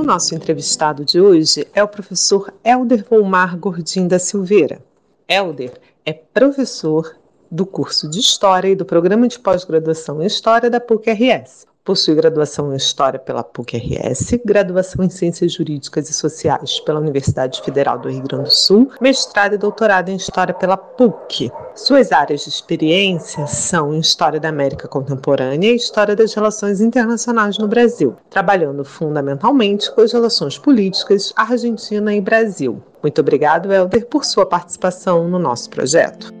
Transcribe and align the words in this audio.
O 0.00 0.02
nosso 0.02 0.34
entrevistado 0.34 1.04
de 1.04 1.20
hoje 1.20 1.68
é 1.74 1.84
o 1.84 1.86
professor 1.86 2.50
Helder 2.64 3.04
Volmar 3.06 3.58
Gordim 3.58 4.08
da 4.08 4.18
Silveira. 4.18 4.82
Helder 5.28 5.78
é 6.06 6.14
professor 6.14 7.18
do 7.50 7.66
curso 7.66 8.08
de 8.08 8.18
História 8.18 8.70
e 8.70 8.74
do 8.74 8.86
Programa 8.86 9.28
de 9.28 9.38
Pós-Graduação 9.38 10.22
em 10.22 10.26
História 10.26 10.70
da 10.70 10.80
PUC-RS. 10.80 11.66
Possui 11.90 12.14
graduação 12.14 12.72
em 12.72 12.76
História 12.76 13.18
pela 13.18 13.42
PUC-RS, 13.42 14.38
graduação 14.44 15.04
em 15.04 15.10
Ciências 15.10 15.52
Jurídicas 15.52 16.08
e 16.08 16.12
Sociais 16.12 16.78
pela 16.78 17.00
Universidade 17.00 17.60
Federal 17.62 17.98
do 17.98 18.08
Rio 18.08 18.22
Grande 18.22 18.44
do 18.44 18.52
Sul, 18.52 18.92
mestrado 19.00 19.56
e 19.56 19.58
doutorado 19.58 20.08
em 20.08 20.14
História 20.14 20.54
pela 20.54 20.76
PUC. 20.76 21.50
Suas 21.74 22.12
áreas 22.12 22.44
de 22.44 22.48
experiência 22.48 23.44
são 23.48 23.92
em 23.92 23.98
História 23.98 24.38
da 24.38 24.50
América 24.50 24.86
Contemporânea 24.86 25.72
e 25.72 25.74
História 25.74 26.14
das 26.14 26.32
Relações 26.32 26.80
Internacionais 26.80 27.58
no 27.58 27.66
Brasil, 27.66 28.14
trabalhando 28.30 28.84
fundamentalmente 28.84 29.92
com 29.92 30.02
as 30.02 30.12
relações 30.12 30.56
políticas 30.56 31.32
Argentina 31.34 32.14
e 32.14 32.20
Brasil. 32.20 32.80
Muito 33.02 33.20
obrigado, 33.20 33.72
Helder, 33.72 34.06
por 34.06 34.24
sua 34.24 34.46
participação 34.46 35.26
no 35.26 35.40
nosso 35.40 35.68
projeto. 35.68 36.39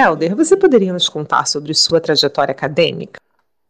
Helder, 0.00 0.34
você 0.34 0.56
poderia 0.56 0.92
nos 0.92 1.08
contar 1.08 1.46
sobre 1.46 1.74
sua 1.74 2.00
trajetória 2.00 2.52
acadêmica? 2.52 3.20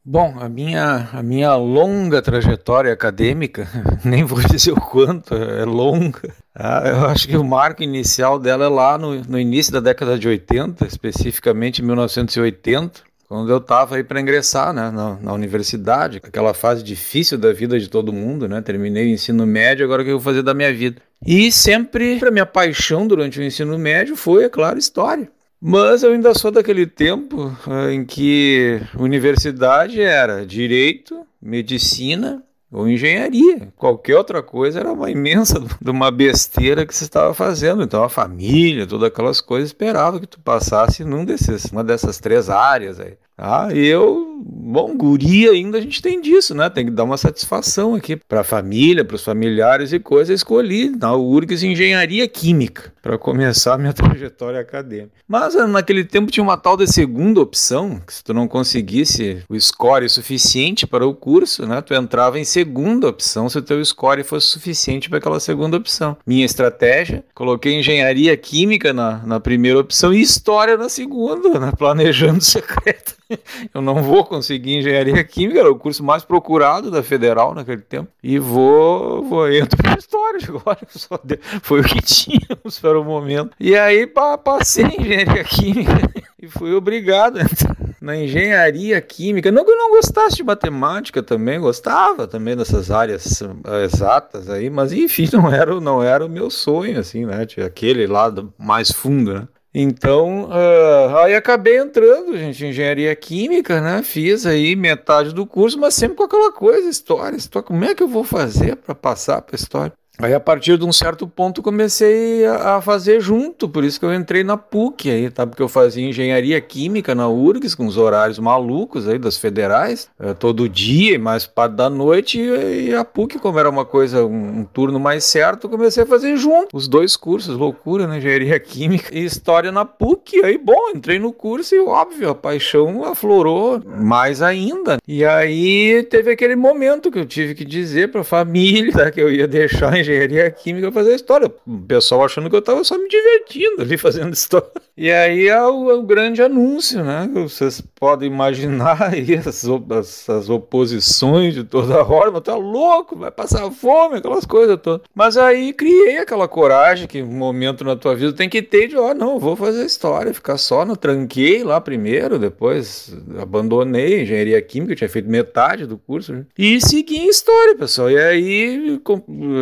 Bom, 0.02 0.36
a 0.40 0.48
minha, 0.48 1.08
a 1.12 1.22
minha 1.22 1.54
longa 1.56 2.22
trajetória 2.22 2.92
acadêmica, 2.92 3.68
nem 4.04 4.24
vou 4.24 4.40
dizer 4.40 4.72
o 4.72 4.80
quanto, 4.80 5.34
é 5.34 5.64
longa. 5.64 6.32
Ah, 6.54 6.82
eu 6.86 7.06
acho 7.06 7.28
que 7.28 7.36
o 7.36 7.44
marco 7.44 7.82
inicial 7.82 8.38
dela 8.38 8.64
é 8.64 8.68
lá 8.68 8.96
no, 8.96 9.14
no 9.24 9.38
início 9.38 9.72
da 9.72 9.80
década 9.80 10.18
de 10.18 10.28
80, 10.28 10.86
especificamente 10.86 11.82
em 11.82 11.84
1980, 11.84 13.00
quando 13.28 13.50
eu 13.50 13.58
estava 13.58 13.96
aí 13.96 14.04
para 14.04 14.20
ingressar 14.20 14.72
né, 14.72 14.90
na, 14.90 15.16
na, 15.16 15.32
universidade, 15.32 16.20
aquela 16.22 16.54
fase 16.54 16.82
difícil 16.82 17.36
da 17.36 17.52
vida 17.52 17.78
de 17.78 17.88
todo 17.88 18.12
mundo, 18.12 18.48
né? 18.48 18.60
Terminei 18.60 19.06
o 19.06 19.14
ensino 19.14 19.46
médio, 19.46 19.84
agora 19.84 20.02
o 20.02 20.04
que 20.04 20.10
eu 20.10 20.18
vou 20.18 20.24
fazer 20.24 20.42
da 20.42 20.54
minha 20.54 20.72
vida? 20.72 21.00
E 21.24 21.52
sempre, 21.52 22.18
a 22.26 22.30
minha 22.30 22.46
paixão 22.46 23.06
durante 23.06 23.38
o 23.38 23.42
ensino 23.42 23.78
médio 23.78 24.16
foi, 24.16 24.44
é 24.44 24.48
claro, 24.48 24.78
história. 24.78 25.30
Mas 25.60 26.02
eu 26.02 26.12
ainda 26.12 26.32
sou 26.32 26.50
daquele 26.50 26.86
tempo 26.86 27.54
uh, 27.66 27.90
em 27.90 28.04
que 28.04 28.80
universidade 28.98 30.00
era 30.00 30.46
direito, 30.46 31.26
medicina 31.40 32.42
ou 32.72 32.88
engenharia. 32.88 33.70
Qualquer 33.76 34.16
outra 34.16 34.42
coisa 34.42 34.80
era 34.80 34.92
uma 34.92 35.10
imensa 35.10 35.60
de 35.60 35.68
uma 35.90 36.10
besteira 36.10 36.86
que 36.86 36.94
você 36.94 37.04
estava 37.04 37.34
fazendo. 37.34 37.82
Então 37.82 38.02
a 38.02 38.08
família, 38.08 38.86
todas 38.86 39.08
aquelas 39.08 39.40
coisas 39.40 39.68
esperava 39.68 40.18
que 40.18 40.26
tu 40.26 40.40
passasse 40.40 41.04
num 41.04 41.24
desses, 41.24 41.66
uma 41.66 41.84
dessas 41.84 42.18
três 42.18 42.48
áreas 42.48 42.98
aí. 42.98 43.18
Ah, 43.42 43.68
eu, 43.72 44.38
bom, 44.44 44.94
guri 44.94 45.48
ainda 45.48 45.78
a 45.78 45.80
gente 45.80 46.02
tem 46.02 46.20
disso, 46.20 46.54
né? 46.54 46.68
Tem 46.68 46.84
que 46.84 46.90
dar 46.90 47.04
uma 47.04 47.16
satisfação 47.16 47.94
aqui 47.94 48.14
para 48.14 48.42
a 48.42 48.44
família, 48.44 49.02
para 49.02 49.16
os 49.16 49.24
familiares 49.24 49.94
e 49.94 49.98
coisas. 49.98 50.40
Escolhi 50.40 50.90
na 50.90 51.14
URGS 51.16 51.62
Engenharia 51.62 52.28
Química 52.28 52.92
para 53.00 53.16
começar 53.16 53.74
a 53.74 53.78
minha 53.78 53.94
trajetória 53.94 54.60
acadêmica. 54.60 55.12
Mas 55.26 55.56
ah, 55.56 55.66
naquele 55.66 56.04
tempo 56.04 56.30
tinha 56.30 56.44
uma 56.44 56.58
tal 56.58 56.76
de 56.76 56.86
segunda 56.86 57.40
opção, 57.40 57.98
que 58.06 58.12
se 58.12 58.22
tu 58.22 58.34
não 58.34 58.46
conseguisse 58.46 59.42
o 59.48 59.58
score 59.58 60.06
suficiente 60.10 60.86
para 60.86 61.06
o 61.06 61.14
curso, 61.14 61.66
né? 61.66 61.80
Tu 61.80 61.94
entrava 61.94 62.38
em 62.38 62.44
segunda 62.44 63.08
opção 63.08 63.48
se 63.48 63.56
o 63.56 63.62
teu 63.62 63.82
score 63.82 64.22
fosse 64.22 64.48
suficiente 64.48 65.08
para 65.08 65.16
aquela 65.16 65.40
segunda 65.40 65.78
opção. 65.78 66.14
Minha 66.26 66.44
estratégia, 66.44 67.24
coloquei 67.34 67.78
Engenharia 67.78 68.36
Química 68.36 68.92
na, 68.92 69.24
na 69.24 69.40
primeira 69.40 69.78
opção 69.78 70.12
e 70.12 70.20
História 70.20 70.76
na 70.76 70.90
segunda, 70.90 71.58
né? 71.58 71.72
Planejando 71.76 72.44
secreto. 72.44 73.16
eu 73.72 73.80
não 73.80 74.02
vou 74.02 74.24
conseguir 74.24 74.76
engenharia 74.78 75.22
química, 75.24 75.60
era 75.60 75.70
o 75.70 75.78
curso 75.78 76.02
mais 76.02 76.24
procurado 76.24 76.90
da 76.90 77.02
federal 77.02 77.54
naquele 77.54 77.82
tempo. 77.82 78.08
E 78.22 78.38
vou, 78.38 79.22
vou 79.22 79.50
entro 79.50 79.76
para 79.76 79.98
história 79.98 80.40
agora, 80.48 80.78
só 80.90 81.18
deu, 81.22 81.38
foi 81.62 81.80
o 81.80 81.84
que 81.84 82.00
tínhamos 82.02 82.78
para 82.80 82.98
o 82.98 83.04
momento. 83.04 83.50
E 83.58 83.76
aí 83.76 84.06
pa, 84.06 84.36
passei 84.36 84.84
em 84.84 85.00
engenharia 85.00 85.44
química 85.44 86.10
e 86.40 86.48
fui 86.48 86.72
obrigado 86.74 87.38
a 87.38 87.42
entrar 87.42 87.76
na 88.00 88.16
engenharia 88.16 89.00
química. 89.00 89.52
Não 89.52 89.64
que 89.64 89.70
eu 89.70 89.76
não 89.76 89.90
gostasse 89.90 90.36
de 90.36 90.42
matemática 90.42 91.22
também, 91.22 91.60
gostava 91.60 92.26
também 92.26 92.56
dessas 92.56 92.90
áreas 92.90 93.42
eh, 93.42 93.84
exatas 93.84 94.48
aí, 94.48 94.70
mas 94.70 94.92
enfim, 94.92 95.28
não 95.32 95.52
era, 95.52 95.78
não 95.80 96.02
era 96.02 96.24
o 96.24 96.28
meu 96.28 96.50
sonho, 96.50 96.98
assim, 96.98 97.26
né? 97.26 97.46
Aquele 97.64 98.06
lado 98.06 98.52
mais 98.58 98.90
fundo, 98.90 99.34
né? 99.34 99.48
Então, 99.72 100.46
uh, 100.46 101.16
aí 101.18 101.34
acabei 101.34 101.78
entrando, 101.78 102.36
gente, 102.36 102.66
engenharia 102.66 103.14
química, 103.14 103.80
né? 103.80 104.02
Fiz 104.02 104.44
aí 104.44 104.74
metade 104.74 105.32
do 105.32 105.46
curso, 105.46 105.78
mas 105.78 105.94
sempre 105.94 106.16
com 106.16 106.24
aquela 106.24 106.52
coisa, 106.52 106.88
história, 106.88 107.36
história. 107.36 107.66
Como 107.66 107.84
é 107.84 107.94
que 107.94 108.02
eu 108.02 108.08
vou 108.08 108.24
fazer 108.24 108.74
para 108.76 108.94
passar 108.96 109.40
para 109.42 109.54
história? 109.54 109.92
Aí 110.22 110.34
a 110.34 110.40
partir 110.40 110.76
de 110.76 110.84
um 110.84 110.92
certo 110.92 111.26
ponto 111.26 111.62
comecei 111.62 112.44
a, 112.46 112.80
fazer 112.80 113.20
junto, 113.20 113.68
por 113.68 113.84
isso 113.84 113.98
que 113.98 114.04
eu 114.04 114.14
entrei 114.14 114.44
na 114.44 114.56
PUC 114.56 115.10
aí, 115.10 115.30
tá? 115.30 115.46
Porque 115.46 115.62
eu 115.62 115.68
fazia 115.68 116.06
engenharia 116.06 116.60
química 116.60 117.14
na 117.14 117.28
URGS, 117.28 117.74
com 117.74 117.86
os 117.86 117.96
horários 117.96 118.38
malucos 118.38 119.08
aí 119.08 119.18
das 119.18 119.38
federais, 119.38 120.08
é, 120.18 120.34
todo 120.34 120.68
dia, 120.68 121.18
mais 121.18 121.46
parte 121.46 121.72
da 121.74 121.88
noite, 121.88 122.38
e, 122.38 122.94
a 122.94 123.04
PUC, 123.04 123.38
como 123.38 123.58
era 123.58 123.68
uma 123.68 123.84
coisa, 123.84 124.24
um, 124.24 124.64
turno 124.64 125.00
mais 125.00 125.24
certo, 125.24 125.68
comecei 125.68 126.02
a 126.02 126.06
fazer 126.06 126.36
junto 126.36 126.76
os 126.76 126.86
dois 126.86 127.16
cursos, 127.16 127.56
loucura, 127.56 128.06
né? 128.06 128.18
Engenharia 128.18 128.60
química 128.60 129.16
e 129.16 129.24
história 129.24 129.72
na 129.72 129.84
PUC. 129.84 130.44
Aí, 130.44 130.58
bom, 130.58 130.90
entrei 130.94 131.18
no 131.18 131.32
curso 131.32 131.74
e, 131.74 131.80
óbvio, 131.80 132.30
a 132.30 132.34
paixão 132.34 133.04
aflorou 133.04 133.82
mais 133.86 134.42
ainda. 134.42 134.98
E 135.08 135.24
aí 135.24 136.06
teve 136.10 136.32
aquele 136.32 136.56
momento 136.56 137.10
que 137.10 137.18
eu 137.18 137.26
tive 137.26 137.54
que 137.54 137.64
dizer 137.64 138.10
pra 138.10 138.22
família 138.22 138.92
tá, 138.92 139.10
que 139.10 139.20
eu 139.20 139.32
ia 139.32 139.46
deixar 139.46 139.94
a 139.94 139.98
engenharia 139.98 140.09
química 140.50 140.92
fazer 140.92 141.14
história. 141.14 141.52
O 141.66 141.78
pessoal 141.82 142.24
achando 142.24 142.48
que 142.48 142.56
eu 142.56 142.60
estava 142.60 142.82
só 142.84 142.96
me 142.98 143.08
divertindo 143.08 143.82
ali 143.82 143.96
fazendo 143.96 144.32
história. 144.34 144.70
E 145.02 145.10
aí 145.10 145.48
é 145.48 145.62
o, 145.62 145.90
é 145.90 145.94
o 145.94 146.02
grande 146.02 146.42
anúncio, 146.42 147.02
né? 147.02 147.26
Vocês 147.32 147.80
podem 147.80 148.30
imaginar 148.30 149.02
aí 149.02 149.34
as, 149.34 149.64
as, 149.98 150.28
as 150.28 150.50
oposições 150.50 151.54
de 151.54 151.64
toda 151.64 152.04
forma. 152.04 152.38
Tá 152.38 152.54
louco, 152.54 153.16
vai 153.16 153.30
passar 153.30 153.70
fome, 153.70 154.16
aquelas 154.18 154.44
coisas 154.44 154.78
todas. 154.78 155.06
Mas 155.14 155.38
aí 155.38 155.72
criei 155.72 156.18
aquela 156.18 156.46
coragem 156.46 157.08
que 157.08 157.22
um 157.22 157.32
momento 157.32 157.82
na 157.82 157.96
tua 157.96 158.14
vida 158.14 158.34
tem 158.34 158.46
que 158.46 158.60
ter 158.60 158.88
de, 158.88 158.96
ó, 158.98 159.12
oh, 159.12 159.14
não, 159.14 159.38
vou 159.38 159.56
fazer 159.56 159.86
história, 159.86 160.34
ficar 160.34 160.58
só 160.58 160.84
no 160.84 160.94
tranquei 160.94 161.64
lá 161.64 161.80
primeiro, 161.80 162.38
depois 162.38 163.16
abandonei 163.38 164.20
engenharia 164.20 164.60
química, 164.60 164.94
tinha 164.94 165.08
feito 165.08 165.30
metade 165.30 165.86
do 165.86 165.96
curso, 165.96 166.34
né? 166.34 166.44
e 166.58 166.78
segui 166.78 167.16
em 167.16 167.30
história, 167.30 167.74
pessoal. 167.74 168.10
E 168.10 168.18
aí, 168.18 169.00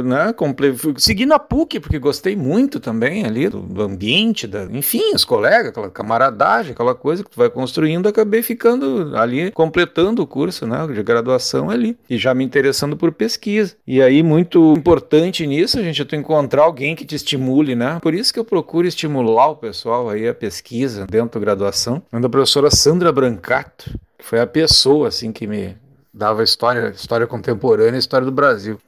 né, 0.03 0.33
comple... 0.33 0.75
segui 0.97 1.27
na 1.27 1.39
PUC, 1.39 1.79
porque 1.79 2.01
gostei 2.01 2.35
muito 2.35 2.81
também 2.81 3.25
ali 3.25 3.49
do, 3.49 3.61
do 3.61 3.83
ambiente, 3.83 4.45
da... 4.45 4.65
enfim, 4.65 5.15
os 5.15 5.28
colegas, 5.29 5.69
aquela 5.69 5.91
camaradagem, 5.91 6.73
aquela 6.73 6.95
coisa 6.95 7.23
que 7.23 7.31
tu 7.31 7.37
vai 7.37 7.51
construindo, 7.51 8.09
acabei 8.09 8.43
ficando 8.43 9.17
ali, 9.17 9.53
completando 9.53 10.23
o 10.23 10.27
curso 10.27 10.67
né, 10.67 10.87
de 10.87 11.03
graduação 11.03 11.71
ali, 11.71 11.97
e 12.09 12.17
já 12.17 12.35
me 12.35 12.43
interessando 12.43 12.97
por 12.97 13.13
pesquisa. 13.13 13.77
E 13.87 14.03
aí, 14.03 14.23
muito 14.23 14.75
importante 14.77 15.47
nisso, 15.47 15.79
a 15.79 15.83
gente, 15.83 16.03
é 16.03 16.05
tu 16.05 16.17
encontrar 16.17 16.63
alguém 16.63 16.97
que 16.97 17.05
te 17.05 17.15
estimule, 17.15 17.75
né? 17.75 17.99
Por 18.01 18.15
isso 18.15 18.33
que 18.33 18.41
eu 18.41 18.45
procuro 18.45 18.87
estimular 18.87 19.49
o 19.49 19.57
pessoal 19.57 20.09
aí 20.09 20.27
a 20.27 20.35
pesquisa 20.35 21.07
dentro 21.07 21.39
da 21.39 21.45
graduação. 21.45 22.03
A 22.11 22.29
professora 22.29 22.71
Sandra 22.71 23.13
Brancato, 23.13 23.91
foi 24.21 24.41
a 24.41 24.47
pessoa 24.47 25.09
assim 25.09 25.31
que 25.31 25.47
me 25.47 25.77
dava 26.13 26.43
história, 26.43 26.89
história 26.91 27.27
contemporânea, 27.27 27.99
história 27.99 28.25
do 28.25 28.33
Brasil. 28.33 28.79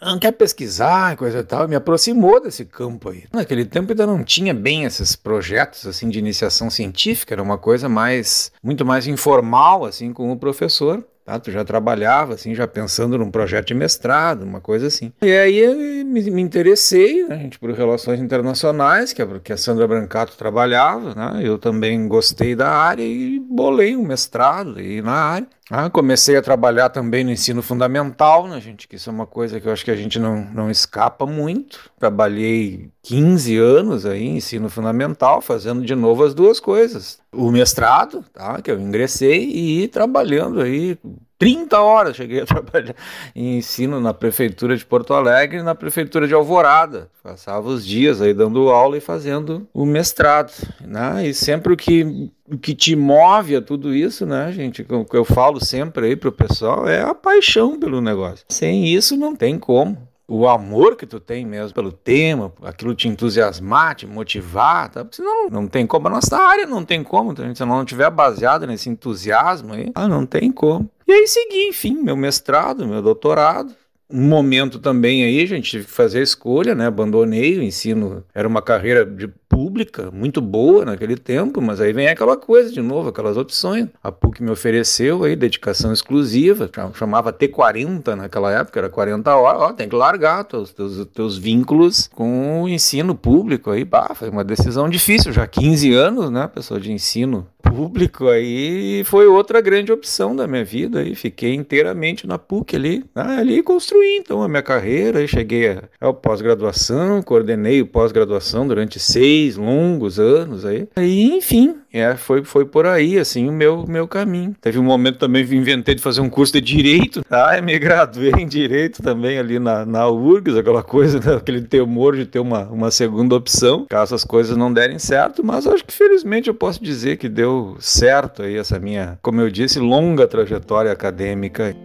Não 0.00 0.18
quer 0.18 0.32
pesquisar, 0.32 1.16
coisa 1.16 1.38
e 1.38 1.44
tal, 1.44 1.66
me 1.66 1.74
aproximou 1.74 2.42
desse 2.42 2.64
campo 2.64 3.10
aí. 3.10 3.24
Naquele 3.32 3.64
tempo 3.64 3.92
ainda 3.92 4.06
não 4.06 4.22
tinha 4.22 4.52
bem 4.52 4.84
esses 4.84 5.16
projetos 5.16 5.86
assim 5.86 6.08
de 6.08 6.18
iniciação 6.18 6.68
científica, 6.68 7.34
era 7.34 7.42
uma 7.42 7.56
coisa 7.56 7.88
mais 7.88 8.52
muito 8.62 8.84
mais 8.84 9.06
informal 9.06 9.84
assim 9.84 10.12
com 10.12 10.30
o 10.30 10.36
professor. 10.36 11.04
Tá? 11.24 11.38
Tu 11.38 11.50
já 11.50 11.64
trabalhava, 11.64 12.34
assim, 12.34 12.54
já 12.54 12.68
pensando 12.68 13.16
num 13.16 13.30
projeto 13.30 13.68
de 13.68 13.74
mestrado, 13.74 14.42
uma 14.42 14.60
coisa 14.60 14.88
assim. 14.88 15.10
E 15.22 15.32
aí 15.32 16.04
me, 16.04 16.20
me 16.30 16.42
interessei, 16.42 17.26
né, 17.26 17.38
gente, 17.38 17.58
por 17.58 17.70
relações 17.70 18.20
internacionais, 18.20 19.14
que 19.14 19.22
a, 19.22 19.40
que 19.40 19.50
a 19.50 19.56
Sandra 19.56 19.88
Brancato 19.88 20.36
trabalhava, 20.36 21.14
né? 21.14 21.40
Eu 21.42 21.56
também 21.56 22.06
gostei 22.06 22.54
da 22.54 22.68
área 22.68 23.02
e 23.02 23.40
bolei 23.40 23.96
um 23.96 24.04
mestrado 24.04 24.78
aí 24.78 25.00
na 25.00 25.12
área. 25.12 25.48
Ah, 25.70 25.88
comecei 25.88 26.36
a 26.36 26.42
trabalhar 26.42 26.90
também 26.90 27.24
no 27.24 27.30
ensino 27.30 27.62
fundamental, 27.62 28.46
né, 28.46 28.60
gente? 28.60 28.86
Que 28.86 28.96
isso 28.96 29.08
é 29.08 29.12
uma 29.12 29.26
coisa 29.26 29.58
que 29.58 29.66
eu 29.66 29.72
acho 29.72 29.84
que 29.84 29.90
a 29.90 29.96
gente 29.96 30.18
não, 30.18 30.44
não 30.52 30.70
escapa 30.70 31.24
muito. 31.24 31.90
Trabalhei 31.98 32.90
15 33.02 33.56
anos 33.56 34.04
aí 34.04 34.24
em 34.24 34.36
ensino 34.36 34.68
fundamental, 34.68 35.40
fazendo 35.40 35.82
de 35.82 35.94
novo 35.94 36.22
as 36.22 36.34
duas 36.34 36.60
coisas. 36.60 37.18
O 37.32 37.50
mestrado, 37.50 38.22
tá? 38.32 38.60
Que 38.60 38.70
eu 38.70 38.78
ingressei 38.78 39.42
e 39.42 39.88
trabalhando 39.88 40.60
aí 40.60 40.98
30 41.38 41.80
horas 41.80 42.16
cheguei 42.16 42.40
a 42.40 42.46
trabalhar 42.46 42.94
em 43.34 43.58
ensino 43.58 44.00
na 44.00 44.14
prefeitura 44.14 44.76
de 44.76 44.84
Porto 44.84 45.14
Alegre 45.14 45.58
e 45.58 45.62
na 45.62 45.74
prefeitura 45.74 46.26
de 46.26 46.34
Alvorada. 46.34 47.10
Passava 47.22 47.68
os 47.68 47.84
dias 47.84 48.20
aí 48.20 48.32
dando 48.32 48.68
aula 48.70 48.96
e 48.96 49.00
fazendo 49.00 49.66
o 49.72 49.84
mestrado, 49.84 50.52
né? 50.80 51.26
E 51.26 51.34
sempre 51.34 51.72
o 51.72 51.76
que 51.76 52.30
o 52.46 52.58
que 52.58 52.74
te 52.74 52.94
move 52.94 53.56
a 53.56 53.62
tudo 53.62 53.94
isso, 53.94 54.26
né, 54.26 54.52
gente? 54.52 54.82
O 54.82 55.04
que 55.04 55.16
eu 55.16 55.24
falo 55.24 55.64
sempre 55.64 56.08
aí 56.08 56.16
pro 56.16 56.30
pessoal 56.30 56.86
é 56.86 57.00
a 57.00 57.14
paixão 57.14 57.78
pelo 57.80 58.02
negócio. 58.02 58.44
Sem 58.50 58.86
isso 58.86 59.16
não 59.16 59.34
tem 59.34 59.58
como 59.58 60.13
o 60.26 60.48
amor 60.48 60.96
que 60.96 61.06
tu 61.06 61.20
tem 61.20 61.44
mesmo 61.44 61.74
pelo 61.74 61.92
tema, 61.92 62.52
aquilo 62.62 62.94
te 62.94 63.08
entusiasmar, 63.08 63.94
te 63.94 64.06
motivar, 64.06 64.88
tá? 64.88 65.06
senão 65.10 65.50
não 65.50 65.68
tem 65.68 65.86
como. 65.86 66.08
A 66.08 66.10
nossa 66.10 66.36
área 66.36 66.66
não 66.66 66.84
tem 66.84 67.02
como, 67.02 67.34
tá? 67.34 67.42
se 67.54 67.62
ela 67.62 67.76
não 67.76 67.84
tiver 67.84 68.10
baseada 68.10 68.66
nesse 68.66 68.88
entusiasmo 68.88 69.74
aí, 69.74 69.92
ah, 69.94 70.08
não 70.08 70.24
tem 70.24 70.50
como. 70.50 70.90
E 71.06 71.12
aí 71.12 71.26
segui, 71.26 71.68
enfim, 71.68 72.02
meu 72.02 72.16
mestrado, 72.16 72.86
meu 72.86 73.02
doutorado. 73.02 73.74
Um 74.10 74.28
momento 74.28 74.78
também 74.78 75.24
aí, 75.24 75.46
gente 75.46 75.70
tive 75.70 75.84
que 75.86 75.90
fazer 75.90 76.20
a 76.20 76.22
escolha, 76.22 76.74
né? 76.74 76.86
Abandonei 76.86 77.58
o 77.58 77.62
ensino, 77.62 78.22
era 78.34 78.46
uma 78.46 78.62
carreira 78.62 79.04
de 79.04 79.28
pública, 79.54 80.10
muito 80.10 80.40
boa 80.40 80.84
naquele 80.84 81.16
tempo, 81.16 81.60
mas 81.60 81.80
aí 81.80 81.92
vem 81.92 82.08
aquela 82.08 82.36
coisa 82.36 82.72
de 82.72 82.82
novo, 82.82 83.10
aquelas 83.10 83.36
opções. 83.36 83.86
A 84.02 84.10
PUC 84.10 84.42
me 84.42 84.50
ofereceu 84.50 85.22
aí 85.22 85.36
dedicação 85.36 85.92
exclusiva, 85.92 86.68
chamava 86.94 87.32
T40 87.32 88.16
naquela 88.16 88.50
época, 88.50 88.80
era 88.80 88.88
40 88.88 89.36
horas, 89.36 89.62
ó, 89.62 89.72
tem 89.72 89.88
que 89.88 89.94
largar 89.94 90.42
teus, 90.42 90.72
teus, 90.72 91.06
teus 91.06 91.38
vínculos 91.38 92.10
com 92.12 92.62
o 92.64 92.68
ensino 92.68 93.14
público 93.14 93.70
aí, 93.70 93.84
bah, 93.84 94.10
foi 94.16 94.28
uma 94.28 94.42
decisão 94.42 94.88
difícil, 94.88 95.32
já 95.32 95.46
15 95.46 95.92
anos, 95.92 96.30
né, 96.32 96.50
pessoa 96.52 96.80
de 96.80 96.90
ensino 96.90 97.46
público 97.62 98.28
aí, 98.28 99.02
foi 99.04 99.26
outra 99.26 99.60
grande 99.60 99.90
opção 99.90 100.36
da 100.36 100.46
minha 100.46 100.64
vida 100.64 101.00
aí, 101.00 101.14
fiquei 101.14 101.54
inteiramente 101.54 102.26
na 102.26 102.38
PUC 102.38 102.76
ali, 102.76 103.04
ah, 103.14 103.38
ali 103.38 103.62
construí 103.62 104.18
então 104.18 104.42
a 104.42 104.48
minha 104.48 104.62
carreira, 104.62 105.20
aí 105.20 105.28
cheguei 105.28 105.78
ao 106.00 106.12
pós-graduação, 106.12 107.22
coordenei 107.22 107.80
o 107.80 107.86
pós-graduação 107.86 108.66
durante 108.66 108.98
seis 108.98 109.43
longos 109.52 110.18
anos 110.18 110.64
aí. 110.64 110.88
E, 110.96 111.36
enfim, 111.36 111.76
é, 111.92 112.16
foi, 112.16 112.42
foi 112.42 112.64
por 112.64 112.86
aí, 112.86 113.18
assim, 113.18 113.48
o 113.48 113.52
meu, 113.52 113.86
meu 113.86 114.08
caminho. 114.08 114.54
Teve 114.60 114.78
um 114.78 114.82
momento 114.82 115.18
também 115.18 115.46
que 115.46 115.54
inventei 115.54 115.94
de 115.94 116.02
fazer 116.02 116.20
um 116.20 116.28
curso 116.28 116.52
de 116.54 116.60
Direito. 116.60 117.24
Ah, 117.30 117.60
me 117.60 117.78
graduei 117.78 118.32
em 118.38 118.46
Direito 118.46 119.02
também 119.02 119.38
ali 119.38 119.58
na, 119.58 119.86
na 119.86 120.08
URGS, 120.08 120.56
aquela 120.56 120.82
coisa, 120.82 121.20
né? 121.20 121.36
aquele 121.36 121.62
temor 121.62 122.16
de 122.16 122.26
ter 122.26 122.40
uma, 122.40 122.64
uma 122.64 122.90
segunda 122.90 123.36
opção, 123.36 123.86
caso 123.88 124.14
as 124.14 124.24
coisas 124.24 124.56
não 124.56 124.72
derem 124.72 124.98
certo, 124.98 125.44
mas 125.44 125.66
acho 125.66 125.84
que 125.84 125.92
felizmente 125.92 126.48
eu 126.48 126.54
posso 126.54 126.82
dizer 126.82 127.16
que 127.16 127.28
deu 127.28 127.76
certo 127.78 128.42
aí 128.42 128.56
essa 128.56 128.78
minha, 128.78 129.18
como 129.22 129.40
eu 129.40 129.50
disse, 129.50 129.78
longa 129.78 130.26
trajetória 130.26 130.90
acadêmica. 130.90 131.76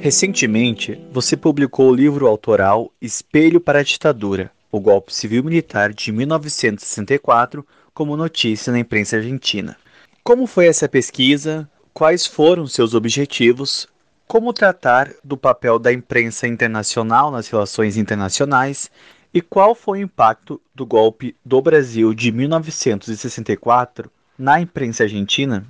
Recentemente, 0.00 0.96
você 1.10 1.36
publicou 1.36 1.90
o 1.90 1.94
livro 1.94 2.28
autoral 2.28 2.92
Espelho 3.02 3.60
para 3.60 3.80
a 3.80 3.82
Ditadura, 3.82 4.48
o 4.70 4.78
golpe 4.78 5.12
civil-militar 5.12 5.92
de 5.92 6.12
1964, 6.12 7.66
como 7.92 8.16
notícia 8.16 8.72
na 8.72 8.78
imprensa 8.78 9.16
argentina. 9.16 9.76
Como 10.22 10.46
foi 10.46 10.68
essa 10.68 10.88
pesquisa? 10.88 11.68
Quais 11.92 12.28
foram 12.28 12.64
seus 12.68 12.94
objetivos? 12.94 13.88
Como 14.24 14.52
tratar 14.52 15.12
do 15.24 15.36
papel 15.36 15.80
da 15.80 15.92
imprensa 15.92 16.46
internacional 16.46 17.32
nas 17.32 17.48
relações 17.48 17.96
internacionais? 17.96 18.88
E 19.34 19.42
qual 19.42 19.74
foi 19.74 19.98
o 19.98 20.02
impacto 20.02 20.60
do 20.72 20.86
golpe 20.86 21.34
do 21.44 21.60
Brasil 21.60 22.14
de 22.14 22.30
1964 22.30 24.08
na 24.38 24.60
imprensa 24.60 25.02
argentina? 25.02 25.66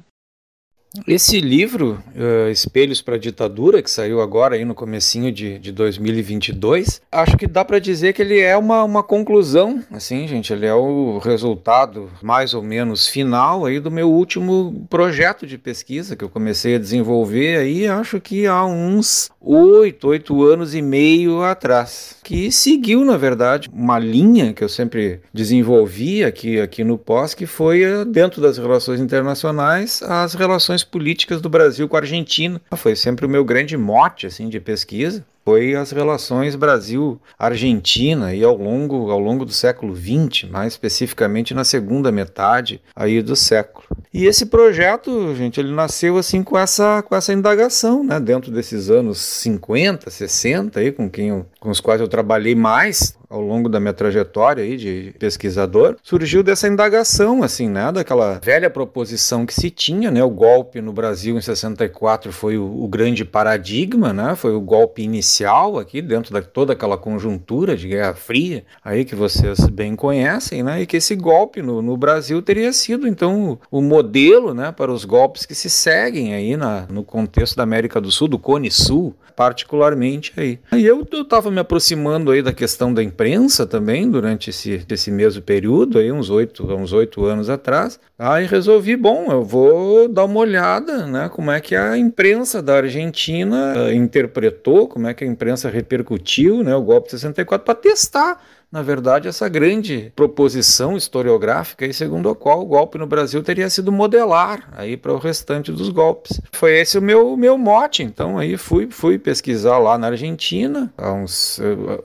Esse 1.06 1.40
livro, 1.40 2.02
uh, 2.16 2.50
Espelhos 2.50 3.02
para 3.02 3.16
a 3.16 3.18
Ditadura, 3.18 3.82
que 3.82 3.90
saiu 3.90 4.20
agora 4.20 4.54
aí 4.54 4.64
no 4.64 4.74
comecinho 4.74 5.30
de, 5.30 5.58
de 5.58 5.70
2022, 5.70 7.02
acho 7.12 7.36
que 7.36 7.46
dá 7.46 7.64
para 7.64 7.78
dizer 7.78 8.14
que 8.14 8.22
ele 8.22 8.40
é 8.40 8.56
uma, 8.56 8.82
uma 8.84 9.02
conclusão, 9.02 9.82
assim, 9.90 10.26
gente, 10.26 10.52
ele 10.52 10.64
é 10.64 10.74
o 10.74 11.18
resultado 11.18 12.10
mais 12.22 12.54
ou 12.54 12.62
menos 12.62 13.06
final 13.06 13.66
aí 13.66 13.78
do 13.78 13.90
meu 13.90 14.10
último 14.10 14.86
projeto 14.88 15.46
de 15.46 15.58
pesquisa 15.58 16.16
que 16.16 16.24
eu 16.24 16.28
comecei 16.28 16.76
a 16.76 16.78
desenvolver 16.78 17.58
aí, 17.58 17.86
acho 17.86 18.18
que 18.18 18.46
há 18.46 18.64
uns 18.64 19.30
oito, 19.40 20.08
oito 20.08 20.42
anos 20.42 20.74
e 20.74 20.80
meio 20.80 21.42
atrás, 21.42 22.16
que 22.24 22.50
seguiu, 22.50 23.04
na 23.04 23.16
verdade, 23.16 23.68
uma 23.72 23.98
linha 23.98 24.52
que 24.52 24.64
eu 24.64 24.68
sempre 24.68 25.20
desenvolvi 25.32 26.24
aqui, 26.24 26.60
aqui 26.60 26.82
no 26.82 26.96
POS, 26.96 27.34
que 27.34 27.46
foi 27.46 27.84
uh, 27.84 28.04
dentro 28.04 28.40
das 28.40 28.56
relações 28.56 29.00
internacionais, 29.00 30.02
as 30.02 30.34
relações 30.34 30.77
políticas 30.84 31.40
do 31.40 31.48
Brasil 31.48 31.88
com 31.88 31.96
a 31.96 32.00
Argentina. 32.00 32.60
Foi 32.76 32.94
sempre 32.96 33.26
o 33.26 33.28
meu 33.28 33.44
grande 33.44 33.76
mote 33.76 34.26
assim 34.26 34.48
de 34.48 34.60
pesquisa 34.60 35.24
foi 35.48 35.74
as 35.74 35.92
relações 35.92 36.54
Brasil-Argentina 36.54 38.34
e 38.34 38.44
ao 38.44 38.54
longo, 38.54 39.10
ao 39.10 39.18
longo 39.18 39.46
do 39.46 39.50
século 39.50 39.96
XX, 39.96 40.44
mais 40.50 40.74
especificamente 40.74 41.54
na 41.54 41.64
segunda 41.64 42.12
metade 42.12 42.82
aí 42.94 43.22
do 43.22 43.34
século. 43.34 43.82
E 44.12 44.26
esse 44.26 44.44
projeto, 44.44 45.34
gente, 45.34 45.58
ele 45.58 45.72
nasceu 45.72 46.18
assim 46.18 46.42
com 46.42 46.58
essa, 46.58 47.02
com 47.02 47.16
essa 47.16 47.32
indagação, 47.32 48.04
né, 48.04 48.20
dentro 48.20 48.50
desses 48.50 48.90
anos 48.90 49.18
50, 49.18 50.10
60 50.10 50.80
aí 50.80 50.92
com 50.92 51.08
quem 51.08 51.28
eu, 51.28 51.46
com 51.58 51.70
os 51.70 51.80
quais 51.80 52.02
eu 52.02 52.08
trabalhei 52.08 52.54
mais 52.54 53.16
ao 53.30 53.40
longo 53.40 53.68
da 53.68 53.78
minha 53.78 53.92
trajetória 53.92 54.64
aí 54.64 54.76
de 54.76 55.14
pesquisador, 55.18 55.96
surgiu 56.02 56.42
dessa 56.42 56.66
indagação, 56.66 57.42
assim, 57.42 57.68
né, 57.68 57.92
daquela 57.92 58.40
velha 58.42 58.70
proposição 58.70 59.44
que 59.44 59.52
se 59.52 59.70
tinha, 59.70 60.10
né, 60.10 60.24
o 60.24 60.30
golpe 60.30 60.80
no 60.80 60.92
Brasil 60.92 61.36
em 61.36 61.40
64 61.40 62.32
foi 62.32 62.56
o, 62.56 62.84
o 62.84 62.88
grande 62.88 63.24
paradigma, 63.24 64.12
né, 64.12 64.34
foi 64.34 64.54
o 64.54 64.60
golpe 64.60 65.02
inicial 65.02 65.37
aqui 65.44 66.00
dentro 66.00 66.34
de 66.34 66.46
toda 66.48 66.72
aquela 66.72 66.96
conjuntura 66.96 67.76
de 67.76 67.88
Guerra 67.88 68.14
Fria, 68.14 68.64
aí 68.84 69.04
que 69.04 69.14
vocês 69.14 69.66
bem 69.68 69.94
conhecem, 69.94 70.62
né, 70.62 70.82
e 70.82 70.86
que 70.86 70.96
esse 70.96 71.14
golpe 71.14 71.62
no, 71.62 71.82
no 71.82 71.96
Brasil 71.96 72.40
teria 72.42 72.72
sido, 72.72 73.06
então, 73.06 73.58
o 73.70 73.80
modelo, 73.80 74.54
né, 74.54 74.72
para 74.72 74.92
os 74.92 75.04
golpes 75.04 75.46
que 75.46 75.54
se 75.54 75.70
seguem 75.70 76.34
aí 76.34 76.56
na, 76.56 76.86
no 76.90 77.04
contexto 77.04 77.56
da 77.56 77.62
América 77.62 78.00
do 78.00 78.10
Sul, 78.10 78.28
do 78.28 78.38
Cone 78.38 78.70
Sul, 78.70 79.14
particularmente 79.38 80.32
aí. 80.36 80.58
Aí 80.68 80.84
eu 80.84 81.06
estava 81.12 81.48
me 81.48 81.60
aproximando 81.60 82.32
aí 82.32 82.42
da 82.42 82.52
questão 82.52 82.92
da 82.92 83.00
imprensa 83.04 83.64
também 83.64 84.10
durante 84.10 84.50
esse, 84.50 84.84
esse 84.90 85.12
mesmo 85.12 85.40
período, 85.40 85.98
aí 85.98 86.10
uns 86.10 86.28
oito 86.28 86.66
uns 86.74 86.92
oito 86.92 87.24
anos 87.24 87.48
atrás. 87.48 88.00
Aí 88.18 88.46
resolvi, 88.46 88.96
bom, 88.96 89.26
eu 89.30 89.44
vou 89.44 90.08
dar 90.08 90.24
uma 90.24 90.40
olhada, 90.40 91.06
né, 91.06 91.28
como 91.28 91.52
é 91.52 91.60
que 91.60 91.76
a 91.76 91.96
imprensa 91.96 92.60
da 92.60 92.78
Argentina 92.78 93.74
uh, 93.76 93.92
interpretou, 93.92 94.88
como 94.88 95.06
é 95.06 95.14
que 95.18 95.24
a 95.24 95.26
imprensa 95.26 95.68
repercutiu, 95.68 96.62
né, 96.62 96.74
o 96.74 96.82
golpe 96.82 97.06
de 97.06 97.12
64 97.12 97.64
para 97.64 97.74
testar 97.74 98.40
na 98.70 98.82
verdade, 98.82 99.28
essa 99.28 99.48
grande 99.48 100.12
proposição 100.14 100.96
historiográfica, 100.96 101.86
aí, 101.86 101.92
segundo 101.92 102.28
a 102.28 102.36
qual 102.36 102.60
o 102.60 102.66
golpe 102.66 102.98
no 102.98 103.06
Brasil 103.06 103.42
teria 103.42 103.68
sido 103.70 103.90
modelar 103.90 104.68
aí 104.76 104.96
para 104.96 105.12
o 105.12 105.18
restante 105.18 105.72
dos 105.72 105.88
golpes. 105.88 106.40
Foi 106.52 106.78
esse 106.78 106.98
o 106.98 107.02
meu, 107.02 107.36
meu 107.36 107.56
mote, 107.56 108.02
então 108.02 108.38
aí 108.38 108.56
fui, 108.58 108.88
fui 108.90 109.18
pesquisar 109.18 109.78
lá 109.78 109.96
na 109.96 110.08
Argentina, 110.08 110.92
há 110.98 111.12
uns, 111.12 111.58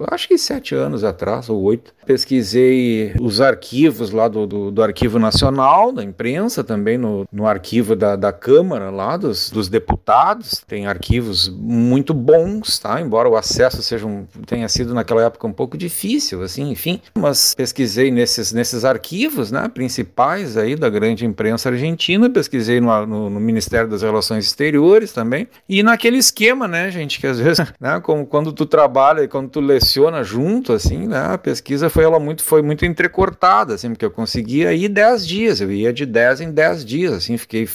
acho 0.10 0.28
que 0.28 0.38
sete 0.38 0.74
anos 0.74 1.04
atrás, 1.04 1.50
ou 1.50 1.62
oito. 1.64 1.94
Pesquisei 2.06 3.14
os 3.20 3.40
arquivos 3.40 4.12
lá 4.12 4.28
do, 4.28 4.46
do, 4.46 4.72
do 4.72 4.84
Arquivo 4.84 5.18
Nacional, 5.20 5.92
da 5.92 6.04
imprensa, 6.04 6.64
também 6.64 6.98
no, 6.98 7.26
no 7.32 7.48
arquivo 7.48 7.96
da, 7.96 8.16
da 8.16 8.34
Câmara 8.34 8.90
lá, 8.90 9.16
dos, 9.16 9.50
dos 9.50 9.70
deputados. 9.70 10.64
Tem 10.68 10.86
arquivos 10.86 11.48
muito 11.48 12.14
bons, 12.14 12.78
tá? 12.78 13.00
Embora 13.00 13.30
o 13.30 13.38
acesso 13.38 13.82
seja 13.82 14.06
um, 14.06 14.26
tenha 14.46 14.68
sido 14.68 14.94
naquela 14.94 15.24
época 15.24 15.48
um 15.48 15.54
pouco 15.54 15.78
difícil, 15.78 16.44
assim, 16.54 16.70
enfim, 16.70 17.02
mas 17.16 17.54
pesquisei 17.56 18.12
nesses, 18.12 18.54
nesses 18.54 18.86
arquivos, 18.86 19.52
né, 19.52 19.68
principais 19.68 20.56
aí 20.56 20.76
da 20.76 20.90
grande 20.90 21.26
imprensa 21.26 21.70
argentina, 21.70 22.30
pesquisei 22.30 22.80
no, 22.80 23.06
no, 23.06 23.30
no 23.30 23.40
Ministério 23.40 23.90
das 23.90 24.02
Relações 24.02 24.46
Exteriores 24.46 25.12
também, 25.12 25.48
e 25.68 25.82
naquele 25.82 26.18
esquema, 26.18 26.68
né, 26.68 26.92
gente, 26.92 27.20
que 27.20 27.28
às 27.28 27.40
vezes, 27.40 27.66
né, 27.80 28.00
como 28.02 28.26
quando 28.26 28.54
tu 28.54 28.66
trabalha 28.66 29.24
e 29.24 29.28
quando 29.28 29.50
tu 29.50 29.60
leciona 29.60 30.24
junto, 30.24 30.74
assim, 30.74 31.08
né, 31.08 31.34
a 31.34 31.38
pesquisa 31.38 31.90
foi 31.90 32.04
ela 32.04 32.20
muito, 32.20 32.44
foi 32.44 32.62
muito 32.62 32.86
entrecortada, 32.86 33.74
assim, 33.74 33.90
porque 33.90 34.06
eu 34.06 34.12
conseguia 34.12 34.74
ir 34.74 34.88
10 34.88 35.28
dias, 35.28 35.62
eu 35.62 35.72
ia 35.72 35.92
de 35.92 36.06
10 36.06 36.42
em 36.42 36.52
10 36.52 36.86
dias, 36.86 37.14
assim, 37.14 37.38
fiquei, 37.38 37.68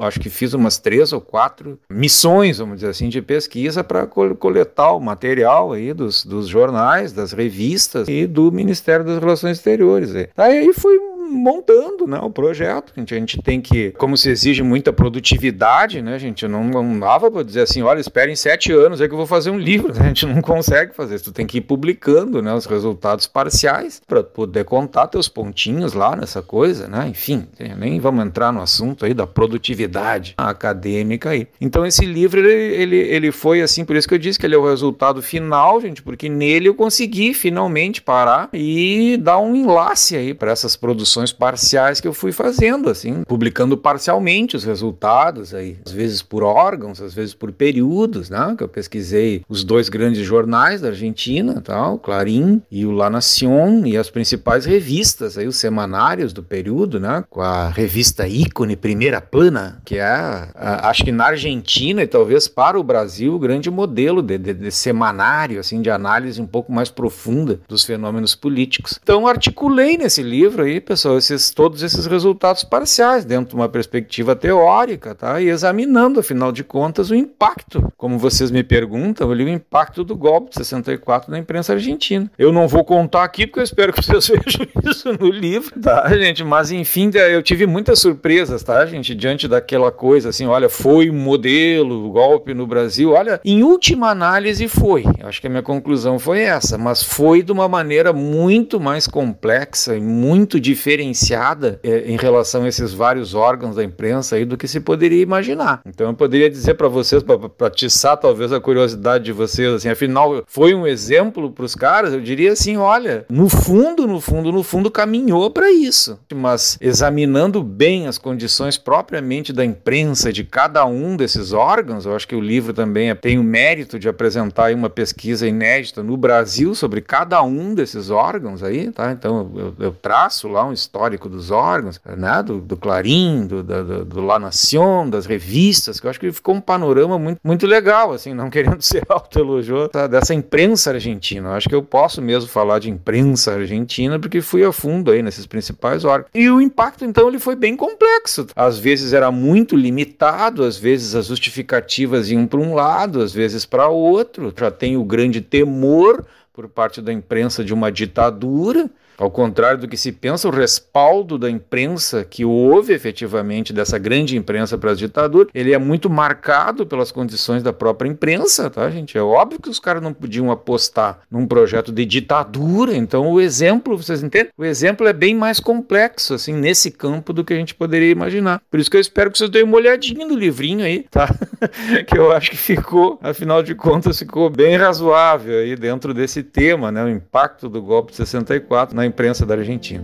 acho 0.00 0.20
que 0.20 0.28
fiz 0.28 0.52
umas 0.54 0.78
três 0.78 1.12
ou 1.12 1.20
quatro 1.20 1.78
missões, 1.88 2.58
vamos 2.58 2.76
dizer 2.76 2.88
assim, 2.88 3.08
de 3.08 3.22
pesquisa 3.22 3.84
para 3.84 4.06
coletar 4.06 4.92
o 4.92 5.00
material 5.00 5.72
aí 5.72 5.92
dos, 5.92 6.24
dos 6.24 6.48
jornais, 6.48 7.12
das 7.12 7.32
revistas 7.32 8.08
e 8.08 8.23
do 8.26 8.50
Ministério 8.50 9.04
das 9.04 9.18
Relações 9.18 9.58
Exteriores. 9.58 10.10
Aí 10.36 10.72
fui 10.72 10.98
montando 11.34 12.06
né, 12.06 12.18
o 12.20 12.30
projeto. 12.30 12.92
A 12.96 13.00
gente, 13.00 13.14
a 13.14 13.18
gente 13.18 13.42
tem 13.42 13.60
que, 13.60 13.90
como 13.92 14.16
se 14.16 14.30
exige 14.30 14.62
muita 14.62 14.92
produtividade, 14.92 16.00
né, 16.02 16.18
gente 16.18 16.46
não, 16.48 16.64
não 16.64 16.98
dava 16.98 17.30
para 17.30 17.42
dizer 17.42 17.62
assim, 17.62 17.82
olha, 17.82 18.00
esperem 18.00 18.34
sete 18.34 18.72
anos 18.72 19.00
é 19.00 19.06
que 19.06 19.14
eu 19.14 19.18
vou 19.18 19.26
fazer 19.26 19.50
um 19.50 19.58
livro. 19.58 19.92
A 19.98 20.06
gente 20.06 20.26
não 20.26 20.40
consegue 20.42 20.94
fazer 20.94 21.16
isso. 21.16 21.24
Tu 21.24 21.32
tem 21.32 21.46
que 21.46 21.58
ir 21.58 21.62
publicando 21.62 22.42
né, 22.42 22.52
os 22.52 22.66
resultados 22.66 23.26
parciais 23.26 24.00
para 24.06 24.22
poder 24.22 24.64
contar 24.64 25.06
teus 25.08 25.28
pontinhos 25.28 25.92
lá 25.92 26.16
nessa 26.16 26.42
coisa, 26.42 26.88
né? 26.88 27.06
Enfim, 27.08 27.46
nem 27.78 28.00
vamos 28.00 28.24
entrar 28.24 28.52
no 28.52 28.60
assunto 28.60 29.04
aí 29.04 29.14
da 29.14 29.26
produtividade 29.26 30.34
acadêmica 30.36 31.30
aí. 31.30 31.46
Então 31.60 31.86
esse 31.86 32.04
livro, 32.04 32.40
ele, 32.40 32.74
ele, 32.74 32.96
ele 32.96 33.32
foi 33.32 33.62
assim, 33.62 33.84
por 33.84 33.96
isso 33.96 34.08
que 34.08 34.14
eu 34.14 34.18
disse 34.18 34.38
que 34.38 34.46
ele 34.46 34.54
é 34.54 34.58
o 34.58 34.68
resultado 34.68 35.22
final, 35.22 35.80
gente, 35.80 36.02
porque 36.02 36.28
nele 36.28 36.68
eu 36.68 36.74
consegui 36.74 37.34
finalmente 37.34 38.02
parar 38.02 38.48
e 38.52 39.18
dar 39.20 39.38
um 39.38 39.54
enlace 39.54 40.16
aí 40.16 40.34
para 40.34 40.50
essas 40.50 40.76
produções 40.76 41.23
parciais 41.32 42.00
que 42.00 42.08
eu 42.08 42.12
fui 42.12 42.32
fazendo, 42.32 42.90
assim, 42.90 43.22
publicando 43.24 43.76
parcialmente 43.76 44.56
os 44.56 44.64
resultados 44.64 45.54
aí, 45.54 45.78
às 45.84 45.92
vezes 45.92 46.22
por 46.22 46.42
órgãos, 46.42 47.00
às 47.00 47.14
vezes 47.14 47.34
por 47.34 47.52
períodos, 47.52 48.30
né? 48.30 48.54
Que 48.56 48.64
eu 48.64 48.68
pesquisei 48.68 49.42
os 49.48 49.64
dois 49.64 49.88
grandes 49.88 50.24
jornais 50.24 50.80
da 50.80 50.88
Argentina, 50.88 51.60
tal, 51.60 51.98
Clarim 51.98 52.62
e 52.70 52.84
o 52.84 52.92
La 52.92 53.10
Nación 53.10 53.86
e 53.86 53.96
as 53.96 54.10
principais 54.10 54.64
revistas 54.64 55.38
aí, 55.38 55.46
os 55.46 55.56
semanários 55.56 56.32
do 56.32 56.42
período, 56.42 57.00
né? 57.00 57.24
Com 57.28 57.40
a 57.40 57.68
revista 57.68 58.26
ícone 58.26 58.76
Primeira 58.76 59.20
Plana, 59.20 59.80
que 59.84 59.96
é, 59.96 60.02
a, 60.04 60.88
acho 60.88 61.04
que 61.04 61.12
na 61.12 61.26
Argentina 61.26 62.02
e 62.02 62.06
talvez 62.06 62.48
para 62.48 62.78
o 62.78 62.82
Brasil, 62.82 63.34
o 63.34 63.38
grande 63.38 63.70
modelo 63.70 64.22
de, 64.22 64.38
de, 64.38 64.54
de 64.54 64.70
semanário, 64.70 65.60
assim, 65.60 65.80
de 65.80 65.90
análise 65.90 66.40
um 66.40 66.46
pouco 66.46 66.72
mais 66.72 66.90
profunda 66.90 67.60
dos 67.68 67.84
fenômenos 67.84 68.34
políticos. 68.34 68.98
Então 69.02 69.26
articulei 69.26 69.96
nesse 69.96 70.22
livro 70.22 70.64
aí, 70.64 70.80
pessoal 70.80 71.13
esses, 71.16 71.50
todos 71.50 71.82
esses 71.82 72.06
resultados 72.06 72.64
parciais 72.64 73.24
dentro 73.24 73.50
de 73.50 73.54
uma 73.54 73.68
perspectiva 73.68 74.34
teórica, 74.34 75.14
tá? 75.14 75.40
E 75.40 75.48
examinando, 75.48 76.20
afinal 76.20 76.52
de 76.52 76.64
contas, 76.64 77.10
o 77.10 77.14
impacto. 77.14 77.92
Como 77.96 78.18
vocês 78.18 78.50
me 78.50 78.62
perguntam, 78.62 79.30
ali, 79.30 79.44
o 79.44 79.48
impacto 79.48 80.04
do 80.04 80.16
golpe 80.16 80.50
de 80.50 80.56
64 80.56 81.30
na 81.30 81.38
imprensa 81.38 81.72
argentina. 81.72 82.30
Eu 82.38 82.52
não 82.52 82.68
vou 82.68 82.84
contar 82.84 83.24
aqui 83.24 83.46
porque 83.46 83.60
eu 83.60 83.64
espero 83.64 83.92
que 83.92 84.04
vocês 84.04 84.28
vejam 84.44 84.66
isso 84.88 85.12
no 85.12 85.28
livro, 85.30 85.80
tá, 85.80 86.08
gente? 86.16 86.42
Mas 86.44 86.70
enfim, 86.70 87.10
eu 87.14 87.42
tive 87.42 87.66
muitas 87.66 87.98
surpresas, 87.98 88.62
tá, 88.62 88.84
gente? 88.86 89.14
Diante 89.14 89.46
daquela 89.48 89.90
coisa 89.90 90.30
assim, 90.30 90.46
olha, 90.46 90.68
foi 90.68 91.10
modelo, 91.10 92.10
golpe 92.10 92.54
no 92.54 92.66
Brasil. 92.66 93.12
Olha, 93.12 93.40
em 93.44 93.62
última 93.62 94.10
análise 94.10 94.68
foi. 94.68 95.04
Acho 95.22 95.40
que 95.40 95.46
a 95.46 95.50
minha 95.50 95.62
conclusão 95.62 96.18
foi 96.18 96.40
essa, 96.40 96.78
mas 96.78 97.02
foi 97.02 97.42
de 97.42 97.52
uma 97.52 97.68
maneira 97.68 98.12
muito 98.12 98.80
mais 98.80 99.06
complexa 99.06 99.96
e 99.96 100.00
muito 100.00 100.60
diferente 100.60 100.93
diferenciada 100.94 101.80
é, 101.82 102.10
em 102.10 102.16
relação 102.16 102.62
a 102.62 102.68
esses 102.68 102.92
vários 102.92 103.34
órgãos 103.34 103.76
da 103.76 103.84
imprensa 103.84 104.36
aí 104.36 104.44
do 104.44 104.56
que 104.56 104.68
se 104.68 104.80
poderia 104.80 105.22
imaginar. 105.22 105.82
Então 105.86 106.08
eu 106.08 106.14
poderia 106.14 106.48
dizer 106.48 106.74
para 106.74 106.88
vocês, 106.88 107.22
para 107.22 107.66
atiçar 107.66 108.16
talvez 108.16 108.52
a 108.52 108.60
curiosidade 108.60 109.24
de 109.24 109.32
vocês, 109.32 109.72
assim, 109.72 109.88
afinal 109.88 110.42
foi 110.46 110.74
um 110.74 110.86
exemplo 110.86 111.50
para 111.50 111.64
os 111.64 111.74
caras, 111.74 112.12
eu 112.12 112.20
diria 112.20 112.52
assim, 112.52 112.76
olha, 112.76 113.26
no 113.28 113.48
fundo, 113.48 114.06
no 114.06 114.20
fundo, 114.20 114.52
no 114.52 114.62
fundo 114.62 114.90
caminhou 114.90 115.50
para 115.50 115.70
isso. 115.70 116.18
Mas 116.32 116.78
examinando 116.80 117.62
bem 117.62 118.06
as 118.06 118.18
condições 118.18 118.78
propriamente 118.78 119.52
da 119.52 119.64
imprensa 119.64 120.32
de 120.32 120.44
cada 120.44 120.84
um 120.86 121.16
desses 121.16 121.52
órgãos, 121.52 122.06
eu 122.06 122.14
acho 122.14 122.28
que 122.28 122.36
o 122.36 122.40
livro 122.40 122.72
também 122.72 123.10
é, 123.10 123.14
tem 123.14 123.38
o 123.38 123.44
mérito 123.44 123.98
de 123.98 124.08
apresentar 124.08 124.72
uma 124.74 124.90
pesquisa 124.90 125.46
inédita 125.46 126.02
no 126.02 126.16
Brasil 126.16 126.74
sobre 126.74 127.00
cada 127.00 127.42
um 127.42 127.74
desses 127.74 128.10
órgãos 128.10 128.62
aí, 128.62 128.90
tá? 128.90 129.12
Então 129.12 129.50
eu, 129.56 129.74
eu 129.78 129.92
traço 129.92 130.48
lá 130.48 130.66
um 130.66 130.72
histórico 130.84 131.28
dos 131.28 131.50
órgãos, 131.50 132.00
né, 132.16 132.42
do, 132.42 132.60
do 132.60 132.76
Clarim, 132.76 133.46
do, 133.46 133.62
do, 133.62 134.04
do 134.04 134.20
La 134.20 134.38
Nación, 134.38 135.10
das 135.10 135.26
revistas, 135.26 135.98
que 135.98 136.06
eu 136.06 136.10
acho 136.10 136.20
que 136.20 136.30
ficou 136.30 136.54
um 136.54 136.60
panorama 136.60 137.18
muito, 137.18 137.40
muito 137.42 137.66
legal, 137.66 138.12
assim, 138.12 138.32
não 138.32 138.50
querendo 138.50 138.80
ser 138.82 139.04
autoelogio 139.08 139.88
tá, 139.88 140.06
dessa 140.06 140.34
imprensa 140.34 140.92
argentina. 140.92 141.48
Eu 141.48 141.52
acho 141.54 141.68
que 141.68 141.74
eu 141.74 141.82
posso 141.82 142.20
mesmo 142.22 142.48
falar 142.48 142.78
de 142.78 142.90
imprensa 142.90 143.52
argentina, 143.52 144.18
porque 144.18 144.40
fui 144.40 144.64
a 144.64 144.72
fundo 144.72 145.10
aí 145.10 145.22
nesses 145.22 145.46
principais 145.46 146.04
órgãos. 146.04 146.30
E 146.34 146.48
o 146.48 146.60
impacto, 146.60 147.04
então, 147.04 147.28
ele 147.28 147.38
foi 147.38 147.56
bem 147.56 147.76
complexo. 147.76 148.46
Às 148.54 148.78
vezes 148.78 149.12
era 149.12 149.30
muito 149.30 149.76
limitado, 149.76 150.64
às 150.64 150.76
vezes 150.76 151.14
as 151.14 151.26
justificativas 151.26 152.30
iam 152.30 152.46
para 152.46 152.60
um 152.60 152.74
lado, 152.74 153.20
às 153.20 153.32
vezes 153.32 153.64
para 153.64 153.88
outro. 153.88 154.52
Já 154.56 154.70
tem 154.70 154.96
o 154.96 155.04
grande 155.04 155.40
temor 155.40 156.24
por 156.52 156.68
parte 156.68 157.02
da 157.02 157.12
imprensa 157.12 157.64
de 157.64 157.74
uma 157.74 157.90
ditadura, 157.90 158.88
ao 159.16 159.30
contrário 159.30 159.78
do 159.78 159.88
que 159.88 159.96
se 159.96 160.12
pensa, 160.12 160.48
o 160.48 160.50
respaldo 160.50 161.38
da 161.38 161.50
imprensa 161.50 162.24
que 162.24 162.44
houve 162.44 162.92
efetivamente 162.92 163.72
dessa 163.72 163.98
grande 163.98 164.36
imprensa 164.36 164.76
para 164.76 164.92
as 164.92 164.98
ditaduras, 164.98 165.48
ele 165.54 165.72
é 165.72 165.78
muito 165.78 166.10
marcado 166.10 166.86
pelas 166.86 167.12
condições 167.12 167.62
da 167.62 167.72
própria 167.72 168.08
imprensa, 168.08 168.68
tá, 168.70 168.90
gente? 168.90 169.16
É 169.16 169.22
óbvio 169.22 169.60
que 169.60 169.68
os 169.68 169.78
caras 169.78 170.02
não 170.02 170.12
podiam 170.12 170.50
apostar 170.50 171.20
num 171.30 171.46
projeto 171.46 171.92
de 171.92 172.04
ditadura, 172.04 172.94
então 172.94 173.30
o 173.30 173.40
exemplo, 173.40 173.96
vocês 173.96 174.22
entendem? 174.22 174.52
O 174.56 174.64
exemplo 174.64 175.06
é 175.06 175.12
bem 175.12 175.34
mais 175.34 175.60
complexo, 175.60 176.34
assim, 176.34 176.52
nesse 176.52 176.90
campo 176.90 177.32
do 177.32 177.44
que 177.44 177.52
a 177.52 177.56
gente 177.56 177.74
poderia 177.74 178.10
imaginar. 178.10 178.60
Por 178.70 178.80
isso 178.80 178.90
que 178.90 178.96
eu 178.96 179.00
espero 179.00 179.30
que 179.30 179.38
vocês 179.38 179.50
deem 179.50 179.64
uma 179.64 179.76
olhadinha 179.76 180.26
no 180.26 180.34
livrinho 180.34 180.84
aí, 180.84 181.06
tá? 181.10 181.28
que 182.06 182.18
eu 182.18 182.32
acho 182.32 182.50
que 182.50 182.56
ficou, 182.56 183.18
afinal 183.22 183.62
de 183.62 183.74
contas, 183.74 184.18
ficou 184.18 184.50
bem 184.50 184.76
razoável 184.76 185.58
aí 185.58 185.76
dentro 185.76 186.12
desse 186.12 186.42
tema, 186.42 186.90
né? 186.90 187.04
O 187.04 187.08
impacto 187.08 187.68
do 187.68 187.82
golpe 187.82 188.10
de 188.12 188.16
64 188.16 188.94
na 188.94 189.03
na 189.04 189.06
imprensa 189.06 189.44
da 189.44 189.54
Argentina. 189.54 190.02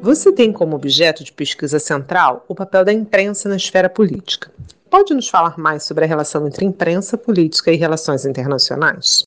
Você 0.00 0.32
tem 0.32 0.52
como 0.52 0.76
objeto 0.76 1.24
de 1.24 1.32
pesquisa 1.32 1.78
central 1.78 2.44
o 2.48 2.54
papel 2.54 2.84
da 2.84 2.92
imprensa 2.92 3.48
na 3.48 3.56
esfera 3.56 3.88
política. 3.88 4.50
Pode 4.90 5.14
nos 5.14 5.28
falar 5.28 5.58
mais 5.58 5.84
sobre 5.84 6.04
a 6.04 6.08
relação 6.08 6.46
entre 6.46 6.64
imprensa, 6.64 7.16
política 7.16 7.72
e 7.72 7.76
relações 7.76 8.26
internacionais? 8.26 9.22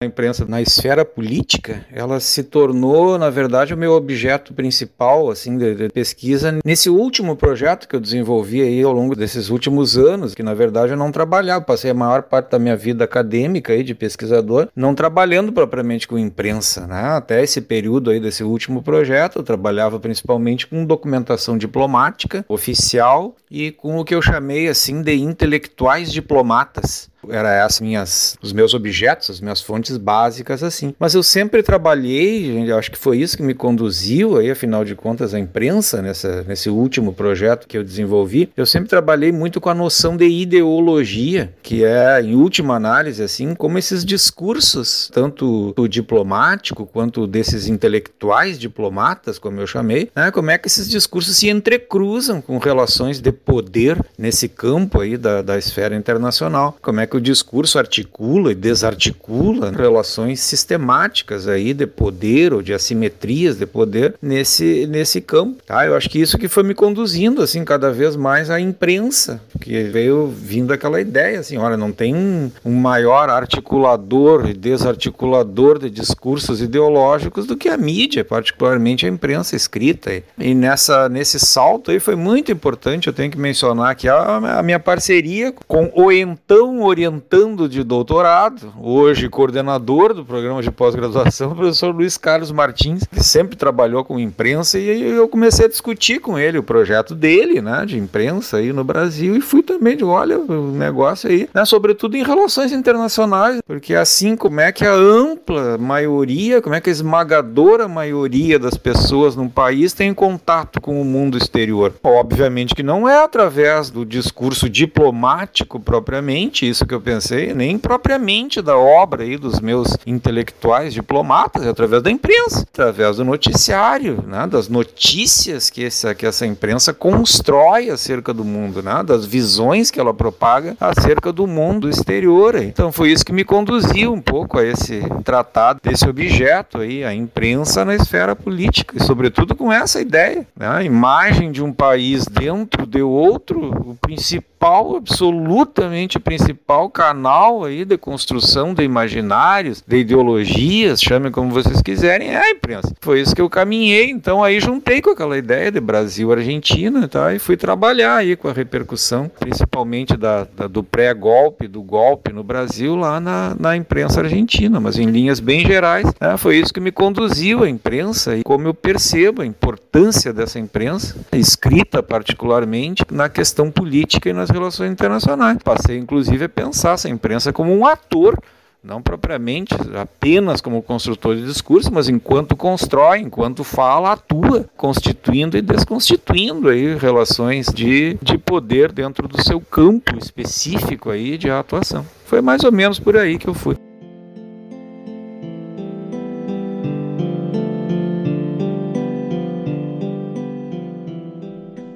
A 0.00 0.06
imprensa 0.06 0.46
na 0.46 0.62
esfera 0.62 1.04
política, 1.04 1.84
ela 1.90 2.20
se 2.20 2.44
tornou, 2.44 3.18
na 3.18 3.30
verdade, 3.30 3.74
o 3.74 3.76
meu 3.76 3.94
objeto 3.94 4.54
principal, 4.54 5.28
assim, 5.28 5.58
de, 5.58 5.74
de, 5.74 5.88
pesquisa 5.88 6.56
nesse 6.64 6.88
último 6.88 7.34
projeto 7.34 7.88
que 7.88 7.96
eu 7.96 8.00
desenvolvi 8.00 8.62
aí 8.62 8.80
ao 8.80 8.92
longo 8.92 9.16
desses 9.16 9.50
últimos 9.50 9.98
anos, 9.98 10.36
que 10.36 10.42
na 10.44 10.54
verdade 10.54 10.92
eu 10.92 10.96
não 10.96 11.10
trabalhava, 11.10 11.64
passei 11.64 11.90
a 11.90 11.94
maior 11.94 12.22
parte 12.22 12.52
da 12.52 12.60
minha 12.60 12.76
vida 12.76 13.02
acadêmica 13.02 13.72
aí 13.72 13.82
de 13.82 13.92
pesquisador, 13.92 14.68
não 14.76 14.94
trabalhando 14.94 15.52
propriamente 15.52 16.06
com 16.06 16.16
imprensa, 16.16 16.86
né? 16.86 17.02
Até 17.16 17.42
esse 17.42 17.60
período 17.60 18.10
aí 18.10 18.20
desse 18.20 18.44
último 18.44 18.84
projeto, 18.84 19.40
eu 19.40 19.42
trabalhava 19.42 19.98
principalmente 19.98 20.68
com 20.68 20.86
documentação 20.86 21.58
diplomática 21.58 22.44
oficial 22.48 23.34
e 23.50 23.72
com 23.72 23.98
o 23.98 24.04
que 24.04 24.14
eu 24.14 24.22
chamei 24.22 24.68
assim 24.68 25.02
de 25.02 25.16
intelectuais 25.16 26.12
diplomatas 26.12 27.10
era 27.30 27.52
essas 27.52 27.80
minhas, 27.80 28.36
os 28.42 28.52
meus 28.52 28.74
objetos, 28.74 29.30
as 29.30 29.40
minhas 29.40 29.60
fontes 29.60 29.96
básicas 29.96 30.62
assim. 30.62 30.94
Mas 30.98 31.14
eu 31.14 31.22
sempre 31.22 31.62
trabalhei, 31.62 32.70
acho 32.72 32.90
que 32.90 32.98
foi 32.98 33.18
isso 33.18 33.36
que 33.36 33.42
me 33.42 33.54
conduziu 33.54 34.38
aí, 34.38 34.50
afinal 34.50 34.84
de 34.84 34.94
contas, 34.94 35.34
à 35.34 35.38
imprensa 35.38 36.02
nessa, 36.02 36.42
nesse 36.44 36.68
último 36.70 37.12
projeto 37.12 37.66
que 37.66 37.76
eu 37.76 37.84
desenvolvi. 37.84 38.50
Eu 38.56 38.66
sempre 38.66 38.88
trabalhei 38.88 39.32
muito 39.32 39.60
com 39.60 39.68
a 39.68 39.74
noção 39.74 40.16
de 40.16 40.28
ideologia, 40.28 41.52
que 41.62 41.84
é, 41.84 42.20
em 42.22 42.34
última 42.34 42.74
análise, 42.74 43.22
assim, 43.22 43.54
como 43.54 43.78
esses 43.78 44.04
discursos, 44.04 45.10
tanto 45.12 45.74
o 45.76 45.88
diplomático 45.88 46.86
quanto 46.86 47.26
desses 47.26 47.66
intelectuais 47.66 48.58
diplomatas, 48.58 49.38
como 49.38 49.60
eu 49.60 49.66
chamei, 49.66 50.10
né, 50.14 50.30
como 50.30 50.50
é 50.50 50.58
que 50.58 50.68
esses 50.68 50.88
discursos 50.88 51.36
se 51.36 51.48
entrecruzam 51.48 52.40
com 52.40 52.58
relações 52.58 53.20
de 53.20 53.32
poder 53.32 53.98
nesse 54.16 54.48
campo 54.48 55.00
aí 55.00 55.16
da, 55.16 55.42
da 55.42 55.58
esfera 55.58 55.94
internacional. 55.96 56.76
Como 56.80 57.00
é 57.00 57.06
que 57.06 57.16
o 57.18 57.20
discurso 57.20 57.78
articula 57.78 58.52
e 58.52 58.54
desarticula 58.54 59.70
relações 59.70 60.40
sistemáticas 60.40 61.46
aí 61.46 61.74
de 61.74 61.86
poder 61.86 62.54
ou 62.54 62.62
de 62.62 62.72
assimetrias 62.72 63.56
de 63.56 63.66
poder 63.66 64.14
nesse, 64.22 64.86
nesse 64.86 65.20
campo. 65.20 65.62
Tá? 65.66 65.84
Eu 65.84 65.94
acho 65.94 66.08
que 66.08 66.20
isso 66.20 66.38
que 66.38 66.48
foi 66.48 66.62
me 66.62 66.74
conduzindo 66.74 67.42
assim 67.42 67.64
cada 67.64 67.92
vez 67.92 68.16
mais 68.16 68.50
à 68.50 68.60
imprensa, 68.60 69.40
que 69.60 69.82
veio 69.84 70.28
vindo 70.28 70.72
aquela 70.72 71.00
ideia 71.00 71.40
assim, 71.40 71.56
olha, 71.56 71.76
não 71.76 71.92
tem 71.92 72.14
um, 72.14 72.50
maior 72.78 73.28
articulador 73.28 74.48
e 74.48 74.54
desarticulador 74.54 75.78
de 75.78 75.90
discursos 75.90 76.62
ideológicos 76.62 77.46
do 77.46 77.56
que 77.56 77.68
a 77.68 77.76
mídia, 77.76 78.24
particularmente 78.24 79.04
a 79.04 79.08
imprensa 79.08 79.56
escrita. 79.56 80.22
E 80.38 80.54
nessa 80.54 81.08
nesse 81.08 81.40
salto 81.40 81.90
aí 81.90 81.98
foi 81.98 82.14
muito 82.14 82.52
importante, 82.52 83.08
eu 83.08 83.12
tenho 83.12 83.30
que 83.30 83.38
mencionar 83.38 83.94
que 83.96 84.08
a, 84.08 84.58
a 84.58 84.62
minha 84.62 84.78
parceria 84.78 85.52
com 85.66 85.90
o 85.94 86.12
então 86.12 86.80
orientando 86.98 87.68
de 87.68 87.84
doutorado, 87.84 88.74
hoje 88.80 89.28
coordenador 89.28 90.12
do 90.12 90.24
programa 90.24 90.60
de 90.60 90.70
pós-graduação, 90.70 91.52
o 91.52 91.54
professor 91.54 91.94
Luiz 91.94 92.16
Carlos 92.16 92.50
Martins, 92.50 93.04
que 93.06 93.22
sempre 93.22 93.56
trabalhou 93.56 94.04
com 94.04 94.18
imprensa, 94.18 94.80
e 94.80 95.00
eu 95.02 95.28
comecei 95.28 95.66
a 95.66 95.68
discutir 95.68 96.18
com 96.20 96.36
ele 96.36 96.58
o 96.58 96.62
projeto 96.62 97.14
dele, 97.14 97.62
né, 97.62 97.84
de 97.86 97.96
imprensa 97.96 98.56
aí 98.56 98.72
no 98.72 98.82
Brasil, 98.82 99.36
e 99.36 99.40
fui 99.40 99.62
também 99.62 99.96
de, 99.96 100.02
olha, 100.02 100.40
o 100.40 100.72
negócio 100.72 101.30
aí, 101.30 101.48
né, 101.54 101.64
sobretudo 101.64 102.16
em 102.16 102.24
relações 102.24 102.72
internacionais, 102.72 103.60
porque 103.64 103.94
assim 103.94 104.34
como 104.34 104.60
é 104.60 104.72
que 104.72 104.84
a 104.84 104.92
ampla 104.92 105.78
maioria, 105.78 106.60
como 106.60 106.74
é 106.74 106.80
que 106.80 106.90
a 106.90 106.92
esmagadora 106.92 107.86
maioria 107.86 108.58
das 108.58 108.76
pessoas 108.76 109.36
no 109.36 109.48
país 109.48 109.92
tem 109.92 110.12
contato 110.12 110.80
com 110.80 111.00
o 111.00 111.04
mundo 111.04 111.38
exterior? 111.38 111.94
Obviamente 112.02 112.74
que 112.74 112.82
não 112.82 113.08
é 113.08 113.22
através 113.22 113.88
do 113.88 114.04
discurso 114.04 114.68
diplomático 114.68 115.78
propriamente, 115.78 116.68
isso 116.68 116.87
que 116.88 116.94
eu 116.94 117.00
pensei, 117.00 117.54
nem 117.54 117.78
propriamente 117.78 118.62
da 118.62 118.76
obra 118.76 119.22
aí 119.22 119.36
dos 119.36 119.60
meus 119.60 119.96
intelectuais 120.06 120.94
diplomatas, 120.94 121.66
é 121.66 121.68
através 121.68 122.02
da 122.02 122.10
imprensa, 122.10 122.66
através 122.72 123.18
do 123.18 123.24
noticiário, 123.24 124.24
né, 124.26 124.46
das 124.46 124.68
notícias 124.68 125.70
que 125.70 125.84
essa, 125.84 126.14
que 126.14 126.26
essa 126.26 126.46
imprensa 126.46 126.92
constrói 126.92 127.90
acerca 127.90 128.32
do 128.32 128.44
mundo, 128.44 128.82
né, 128.82 129.02
das 129.04 129.26
visões 129.26 129.90
que 129.90 130.00
ela 130.00 130.14
propaga 130.14 130.76
acerca 130.80 131.32
do 131.32 131.46
mundo 131.46 131.88
exterior. 131.88 132.56
Então 132.56 132.90
foi 132.90 133.10
isso 133.12 133.24
que 133.24 133.32
me 133.32 133.44
conduziu 133.44 134.12
um 134.12 134.20
pouco 134.20 134.58
a 134.58 134.64
esse 134.64 135.02
tratado 135.22 135.80
desse 135.82 136.08
objeto 136.08 136.78
aí, 136.78 137.04
a 137.04 137.14
imprensa 137.14 137.84
na 137.84 137.94
esfera 137.94 138.34
política, 138.34 138.96
e 138.96 139.02
sobretudo 139.02 139.54
com 139.54 139.70
essa 139.70 140.00
ideia, 140.00 140.46
né, 140.56 140.68
a 140.68 140.82
imagem 140.82 141.52
de 141.52 141.62
um 141.62 141.72
país 141.72 142.24
dentro 142.26 142.86
de 142.86 143.02
outro, 143.02 143.70
o 143.90 143.94
principal, 144.00 144.57
absolutamente 144.66 146.18
principal 146.18 146.90
canal 146.90 147.64
aí 147.64 147.84
de 147.84 147.96
construção 147.96 148.74
de 148.74 148.82
imaginários, 148.82 149.82
de 149.86 149.98
ideologias, 149.98 151.00
chame 151.00 151.30
como 151.30 151.50
vocês 151.50 151.80
quiserem, 151.82 152.30
é 152.30 152.36
a 152.36 152.50
imprensa. 152.50 152.94
Foi 153.00 153.20
isso 153.20 153.34
que 153.34 153.40
eu 153.40 153.50
caminhei, 153.50 154.10
então 154.10 154.42
aí 154.42 154.60
juntei 154.60 155.00
com 155.00 155.10
aquela 155.10 155.38
ideia 155.38 155.70
de 155.70 155.80
Brasil-Argentina 155.80 157.06
tá? 157.08 157.34
e 157.34 157.38
fui 157.38 157.56
trabalhar 157.56 158.16
aí 158.16 158.36
com 158.36 158.48
a 158.48 158.52
repercussão, 158.52 159.30
principalmente 159.38 160.16
da, 160.16 160.46
da 160.56 160.66
do 160.66 160.82
pré-golpe, 160.82 161.68
do 161.68 161.82
golpe 161.82 162.32
no 162.32 162.42
Brasil, 162.42 162.96
lá 162.96 163.20
na, 163.20 163.56
na 163.58 163.76
imprensa 163.76 164.20
argentina, 164.20 164.80
mas 164.80 164.98
em 164.98 165.06
linhas 165.06 165.40
bem 165.40 165.64
gerais, 165.66 166.06
né? 166.20 166.36
foi 166.36 166.56
isso 166.56 166.72
que 166.72 166.80
me 166.80 166.92
conduziu 166.92 167.64
à 167.64 167.68
imprensa 167.68 168.36
e 168.36 168.42
como 168.42 168.66
eu 168.66 168.74
percebo 168.74 169.42
a 169.42 169.46
importância 169.46 170.32
dessa 170.32 170.58
imprensa, 170.58 171.16
escrita 171.32 172.02
particularmente 172.02 173.04
na 173.10 173.28
questão 173.28 173.70
política 173.70 174.28
e 174.28 174.32
nas 174.32 174.47
relações 174.48 174.92
internacionais. 174.92 175.58
Passei 175.62 175.98
inclusive 175.98 176.44
a 176.44 176.48
pensar 176.48 176.92
essa 176.92 177.08
imprensa 177.08 177.52
como 177.52 177.76
um 177.76 177.86
ator 177.86 178.38
não 178.82 179.02
propriamente 179.02 179.74
apenas 180.00 180.60
como 180.60 180.82
construtor 180.82 181.36
de 181.36 181.44
discurso, 181.44 181.92
mas 181.92 182.08
enquanto 182.08 182.56
constrói, 182.56 183.18
enquanto 183.18 183.64
fala, 183.64 184.12
atua, 184.12 184.68
constituindo 184.76 185.56
e 185.56 185.62
desconstituindo 185.62 186.68
aí 186.68 186.96
relações 186.96 187.66
de, 187.66 188.16
de 188.22 188.38
poder 188.38 188.92
dentro 188.92 189.26
do 189.26 189.42
seu 189.42 189.60
campo 189.60 190.16
específico 190.16 191.10
aí 191.10 191.36
de 191.36 191.50
atuação. 191.50 192.06
Foi 192.24 192.40
mais 192.40 192.62
ou 192.64 192.72
menos 192.72 192.98
por 192.98 193.16
aí 193.16 193.36
que 193.36 193.48
eu 193.48 193.54
fui. 193.54 193.76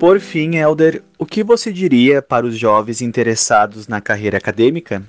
Por 0.03 0.19
fim, 0.19 0.57
Elder, 0.57 1.01
o 1.17 1.25
que 1.25 1.45
você 1.45 1.73
diria 1.73 2.21
para 2.21 2.45
os 2.45 2.59
jovens 2.59 3.01
interessados 3.01 3.87
na 3.87 4.01
carreira 4.01 4.37
acadêmica? 4.37 5.01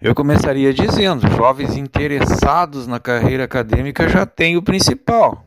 Eu 0.00 0.14
começaria 0.14 0.72
dizendo: 0.72 1.28
jovens 1.36 1.76
interessados 1.76 2.86
na 2.86 2.98
carreira 2.98 3.44
acadêmica 3.44 4.08
já 4.08 4.24
têm 4.24 4.56
o 4.56 4.62
principal, 4.62 5.44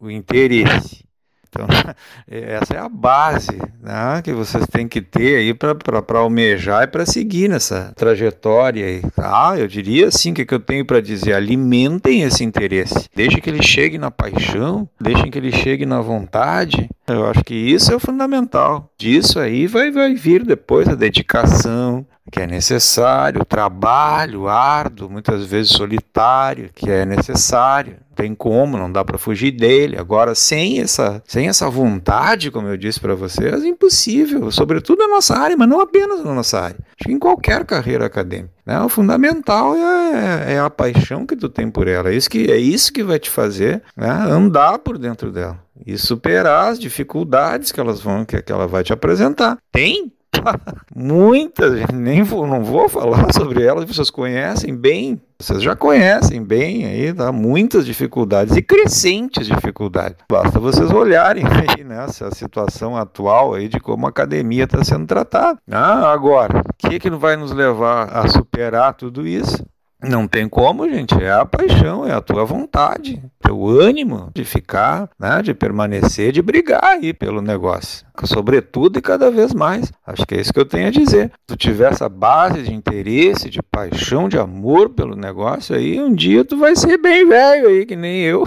o 0.00 0.10
interesse. 0.10 1.04
Então, 1.46 1.66
essa 2.26 2.76
é 2.76 2.78
a 2.78 2.88
base 2.88 3.58
né, 3.82 4.22
que 4.24 4.32
vocês 4.32 4.66
têm 4.66 4.88
que 4.88 5.02
ter 5.02 5.36
aí 5.36 5.52
para 5.52 6.18
almejar 6.18 6.84
e 6.84 6.86
para 6.86 7.04
seguir 7.04 7.48
nessa 7.48 7.92
trajetória. 7.94 8.86
Aí. 8.86 9.02
Ah, 9.18 9.56
eu 9.58 9.68
diria 9.68 10.08
assim: 10.08 10.30
o 10.30 10.34
que, 10.34 10.46
que 10.46 10.54
eu 10.54 10.60
tenho 10.60 10.86
para 10.86 11.02
dizer? 11.02 11.34
Alimentem 11.34 12.22
esse 12.22 12.42
interesse. 12.42 13.10
Deixem 13.14 13.42
que 13.42 13.50
ele 13.50 13.62
chegue 13.62 13.98
na 13.98 14.10
paixão, 14.10 14.88
deixem 14.98 15.30
que 15.30 15.36
ele 15.36 15.52
chegue 15.52 15.84
na 15.84 16.00
vontade. 16.00 16.88
Eu 17.06 17.26
acho 17.26 17.44
que 17.44 17.54
isso 17.54 17.92
é 17.92 17.96
o 17.96 18.00
fundamental. 18.00 18.90
Disso 18.98 19.38
aí 19.38 19.66
vai, 19.66 19.90
vai 19.92 20.14
vir 20.14 20.44
depois 20.44 20.88
a 20.88 20.94
dedicação, 20.94 22.04
que 22.32 22.40
é 22.40 22.46
necessário, 22.46 23.42
o 23.42 23.44
trabalho 23.44 24.48
árduo, 24.48 25.08
muitas 25.08 25.46
vezes 25.46 25.70
solitário, 25.70 26.70
que 26.74 26.90
é 26.90 27.06
necessário. 27.06 27.98
Tem 28.16 28.34
como, 28.34 28.78
não 28.78 28.90
dá 28.90 29.04
para 29.04 29.18
fugir 29.18 29.52
dele. 29.52 29.96
Agora, 29.98 30.34
sem 30.34 30.80
essa, 30.80 31.22
sem 31.26 31.48
essa 31.48 31.68
vontade, 31.68 32.50
como 32.50 32.66
eu 32.66 32.76
disse 32.76 32.98
para 32.98 33.14
vocês, 33.14 33.62
é 33.62 33.68
impossível, 33.68 34.50
sobretudo 34.50 34.98
na 34.98 35.08
nossa 35.08 35.36
área, 35.36 35.56
mas 35.56 35.68
não 35.68 35.80
apenas 35.80 36.24
na 36.24 36.34
nossa 36.34 36.58
área. 36.58 36.78
Acho 36.98 37.08
que 37.08 37.12
em 37.12 37.18
qualquer 37.18 37.64
carreira 37.64 38.06
acadêmica. 38.06 38.50
Né? 38.64 38.80
O 38.80 38.88
fundamental 38.88 39.76
é, 39.76 40.54
é 40.54 40.58
a 40.58 40.70
paixão 40.70 41.26
que 41.26 41.36
tu 41.36 41.48
tem 41.48 41.70
por 41.70 41.86
ela. 41.86 42.10
É 42.10 42.14
isso 42.14 42.30
que, 42.30 42.50
é 42.50 42.56
isso 42.56 42.92
que 42.92 43.04
vai 43.04 43.18
te 43.18 43.30
fazer 43.30 43.82
né? 43.94 44.08
andar 44.10 44.78
por 44.78 44.98
dentro 44.98 45.30
dela 45.30 45.65
e 45.84 45.98
superar 45.98 46.70
as 46.70 46.78
dificuldades 46.78 47.72
que 47.72 47.80
elas 47.80 48.00
vão 48.00 48.24
que, 48.24 48.40
que 48.40 48.52
ela 48.52 48.66
vai 48.66 48.82
te 48.82 48.92
apresentar. 48.92 49.58
Tem 49.72 50.12
muitas, 50.94 51.86
nem 51.92 52.22
vou, 52.22 52.46
não 52.46 52.62
vou 52.62 52.88
falar 52.88 53.32
sobre 53.34 53.62
elas, 53.62 53.84
vocês 53.84 54.10
conhecem 54.10 54.76
bem, 54.76 55.20
vocês 55.38 55.62
já 55.62 55.74
conhecem 55.74 56.42
bem 56.42 56.86
aí, 56.86 57.12
tá? 57.12 57.32
muitas 57.32 57.84
dificuldades 57.86 58.56
e 58.56 58.62
crescentes 58.62 59.46
dificuldades. 59.46 60.16
Basta 60.30 60.58
vocês 60.58 60.90
olharem 60.90 61.44
aí 61.76 61.84
nessa 61.84 62.30
situação 62.30 62.96
atual 62.96 63.54
aí 63.54 63.68
de 63.68 63.80
como 63.80 64.06
a 64.06 64.10
academia 64.10 64.64
está 64.64 64.82
sendo 64.84 65.06
tratada. 65.06 65.58
Ah, 65.70 66.12
agora, 66.12 66.60
o 66.60 66.88
que, 66.88 66.98
que 66.98 67.10
vai 67.10 67.36
nos 67.36 67.52
levar 67.52 68.08
a 68.10 68.28
superar 68.28 68.94
tudo 68.94 69.26
isso? 69.26 69.64
Não 70.02 70.28
tem 70.28 70.46
como, 70.46 70.88
gente. 70.88 71.14
É 71.14 71.32
a 71.32 71.44
paixão, 71.46 72.06
é 72.06 72.12
a 72.12 72.20
tua 72.20 72.44
vontade, 72.44 73.22
teu 73.40 73.66
ânimo 73.66 74.30
de 74.34 74.44
ficar, 74.44 75.08
né, 75.18 75.40
de 75.42 75.54
permanecer, 75.54 76.32
de 76.32 76.42
brigar 76.42 76.84
aí 76.84 77.14
pelo 77.14 77.40
negócio. 77.40 78.06
Sobretudo 78.24 78.98
e 78.98 79.02
cada 79.02 79.30
vez 79.30 79.54
mais. 79.54 79.92
Acho 80.06 80.26
que 80.26 80.34
é 80.34 80.40
isso 80.40 80.52
que 80.52 80.60
eu 80.60 80.66
tenho 80.66 80.88
a 80.88 80.90
dizer. 80.90 81.30
Se 81.30 81.46
tu 81.46 81.56
tiver 81.56 81.92
essa 81.92 82.08
base 82.08 82.62
de 82.62 82.74
interesse, 82.74 83.48
de 83.48 83.62
paixão, 83.62 84.28
de 84.28 84.38
amor 84.38 84.90
pelo 84.90 85.16
negócio, 85.16 85.74
aí 85.74 86.00
um 86.00 86.14
dia 86.14 86.44
tu 86.44 86.58
vai 86.58 86.76
ser 86.76 86.98
bem 86.98 87.26
velho 87.26 87.68
aí, 87.68 87.86
que 87.86 87.96
nem 87.96 88.22
eu. 88.22 88.46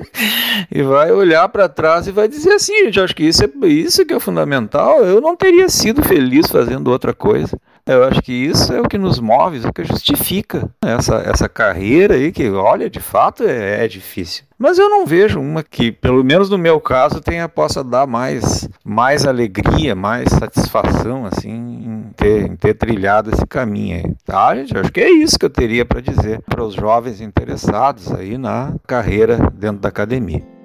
e 0.70 0.82
vai 0.82 1.12
olhar 1.12 1.48
para 1.48 1.68
trás 1.68 2.06
e 2.06 2.12
vai 2.12 2.26
dizer 2.26 2.52
assim, 2.52 2.84
gente, 2.84 3.00
acho 3.00 3.14
que 3.14 3.24
isso 3.24 3.44
é 3.44 3.66
isso 3.66 4.04
que 4.04 4.14
é 4.14 4.20
fundamental. 4.20 5.04
Eu 5.04 5.20
não 5.20 5.36
teria 5.36 5.68
sido 5.68 6.02
feliz 6.02 6.46
fazendo 6.46 6.88
outra 6.88 7.12
coisa. 7.14 7.58
Eu 7.86 8.04
acho 8.04 8.22
que 8.22 8.32
isso 8.32 8.72
é 8.72 8.80
o 8.80 8.88
que 8.88 8.98
nos 8.98 9.18
move, 9.18 9.60
é 9.64 9.68
o 9.68 9.72
que 9.72 9.84
justifica 9.84 10.70
essa, 10.82 11.16
essa 11.16 11.48
carreira 11.48 12.14
aí, 12.14 12.30
que, 12.30 12.48
olha, 12.50 12.88
de 12.88 13.00
fato 13.00 13.44
é, 13.44 13.84
é 13.84 13.88
difícil. 13.88 14.44
Mas 14.58 14.78
eu 14.78 14.90
não 14.90 15.06
vejo 15.06 15.40
uma 15.40 15.62
que, 15.62 15.90
pelo 15.90 16.22
menos 16.22 16.50
no 16.50 16.58
meu 16.58 16.78
caso, 16.78 17.20
tenha 17.20 17.48
possa 17.48 17.82
dar 17.82 18.06
mais, 18.06 18.68
mais 18.84 19.24
alegria, 19.24 19.94
mais 19.94 20.28
satisfação, 20.28 21.24
assim, 21.24 21.50
em 21.50 22.10
ter, 22.14 22.42
em 22.42 22.56
ter 22.56 22.74
trilhado 22.74 23.30
esse 23.30 23.46
caminho 23.46 23.96
aí. 23.96 24.14
Tá, 24.24 24.54
gente? 24.54 24.76
Acho 24.76 24.92
que 24.92 25.00
é 25.00 25.10
isso 25.10 25.38
que 25.38 25.46
eu 25.46 25.50
teria 25.50 25.86
para 25.86 26.02
dizer 26.02 26.42
para 26.42 26.62
os 26.62 26.74
jovens 26.74 27.22
interessados 27.22 28.12
aí 28.12 28.36
na 28.36 28.74
carreira 28.86 29.50
dentro 29.54 29.80
da 29.80 29.88
academia. 29.88 30.59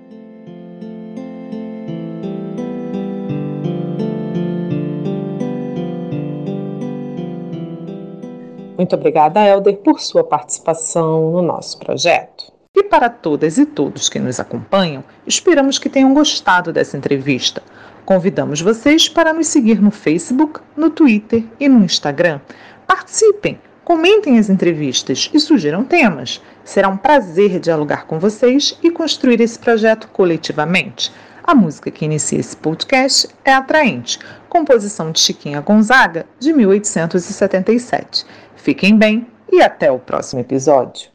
Muito 8.78 8.96
obrigada, 8.96 9.46
Helder, 9.46 9.78
por 9.78 10.00
sua 10.00 10.24
participação 10.24 11.32
no 11.32 11.42
nosso 11.42 11.78
projeto. 11.80 12.52
E 12.76 12.84
para 12.84 13.10
todas 13.10 13.58
e 13.58 13.66
todos 13.66 14.10
que 14.10 14.20
nos 14.20 14.40
acompanham, 14.40 15.04
esperamos 15.26 15.80
que 15.80 15.90
tenham 15.90 16.14
gostado 16.14 16.74
dessa 16.74 16.98
entrevista. 16.98 17.64
Convidamos 18.06 18.62
vocês 18.62 19.08
para 19.08 19.34
nos 19.34 19.48
seguir 19.48 19.82
no 19.82 19.92
Facebook, 19.92 20.60
no 20.76 20.90
Twitter 20.90 21.44
e 21.60 21.70
no 21.70 21.84
Instagram 21.84 22.40
Participem, 22.88 23.60
comentem 23.84 24.38
as 24.38 24.50
entrevistas 24.50 25.30
e 25.34 25.40
sugiram 25.40 25.84
temas. 25.84 26.42
Será 26.64 26.88
um 26.88 26.98
prazer 26.98 27.60
dialogar 27.60 28.06
com 28.06 28.20
vocês 28.20 28.78
e 28.84 28.92
construir 28.92 29.42
esse 29.42 29.58
projeto 29.58 30.08
coletivamente. 30.10 31.12
A 31.44 31.56
música 31.56 31.92
que 31.92 32.06
inicia 32.06 32.40
esse 32.40 32.56
podcast 32.56 33.28
é 33.44 33.54
Atraente, 33.54 34.20
composição 34.50 35.12
de 35.12 35.20
Chiquinha 35.20 35.62
Gonzaga, 35.62 36.26
de 36.40 36.54
1877. 36.54 38.26
Fiquem 38.65 38.97
bem 38.97 39.28
e 39.51 39.62
até 39.62 39.91
o 39.91 39.99
próximo 39.99 40.41
episódio. 40.41 41.12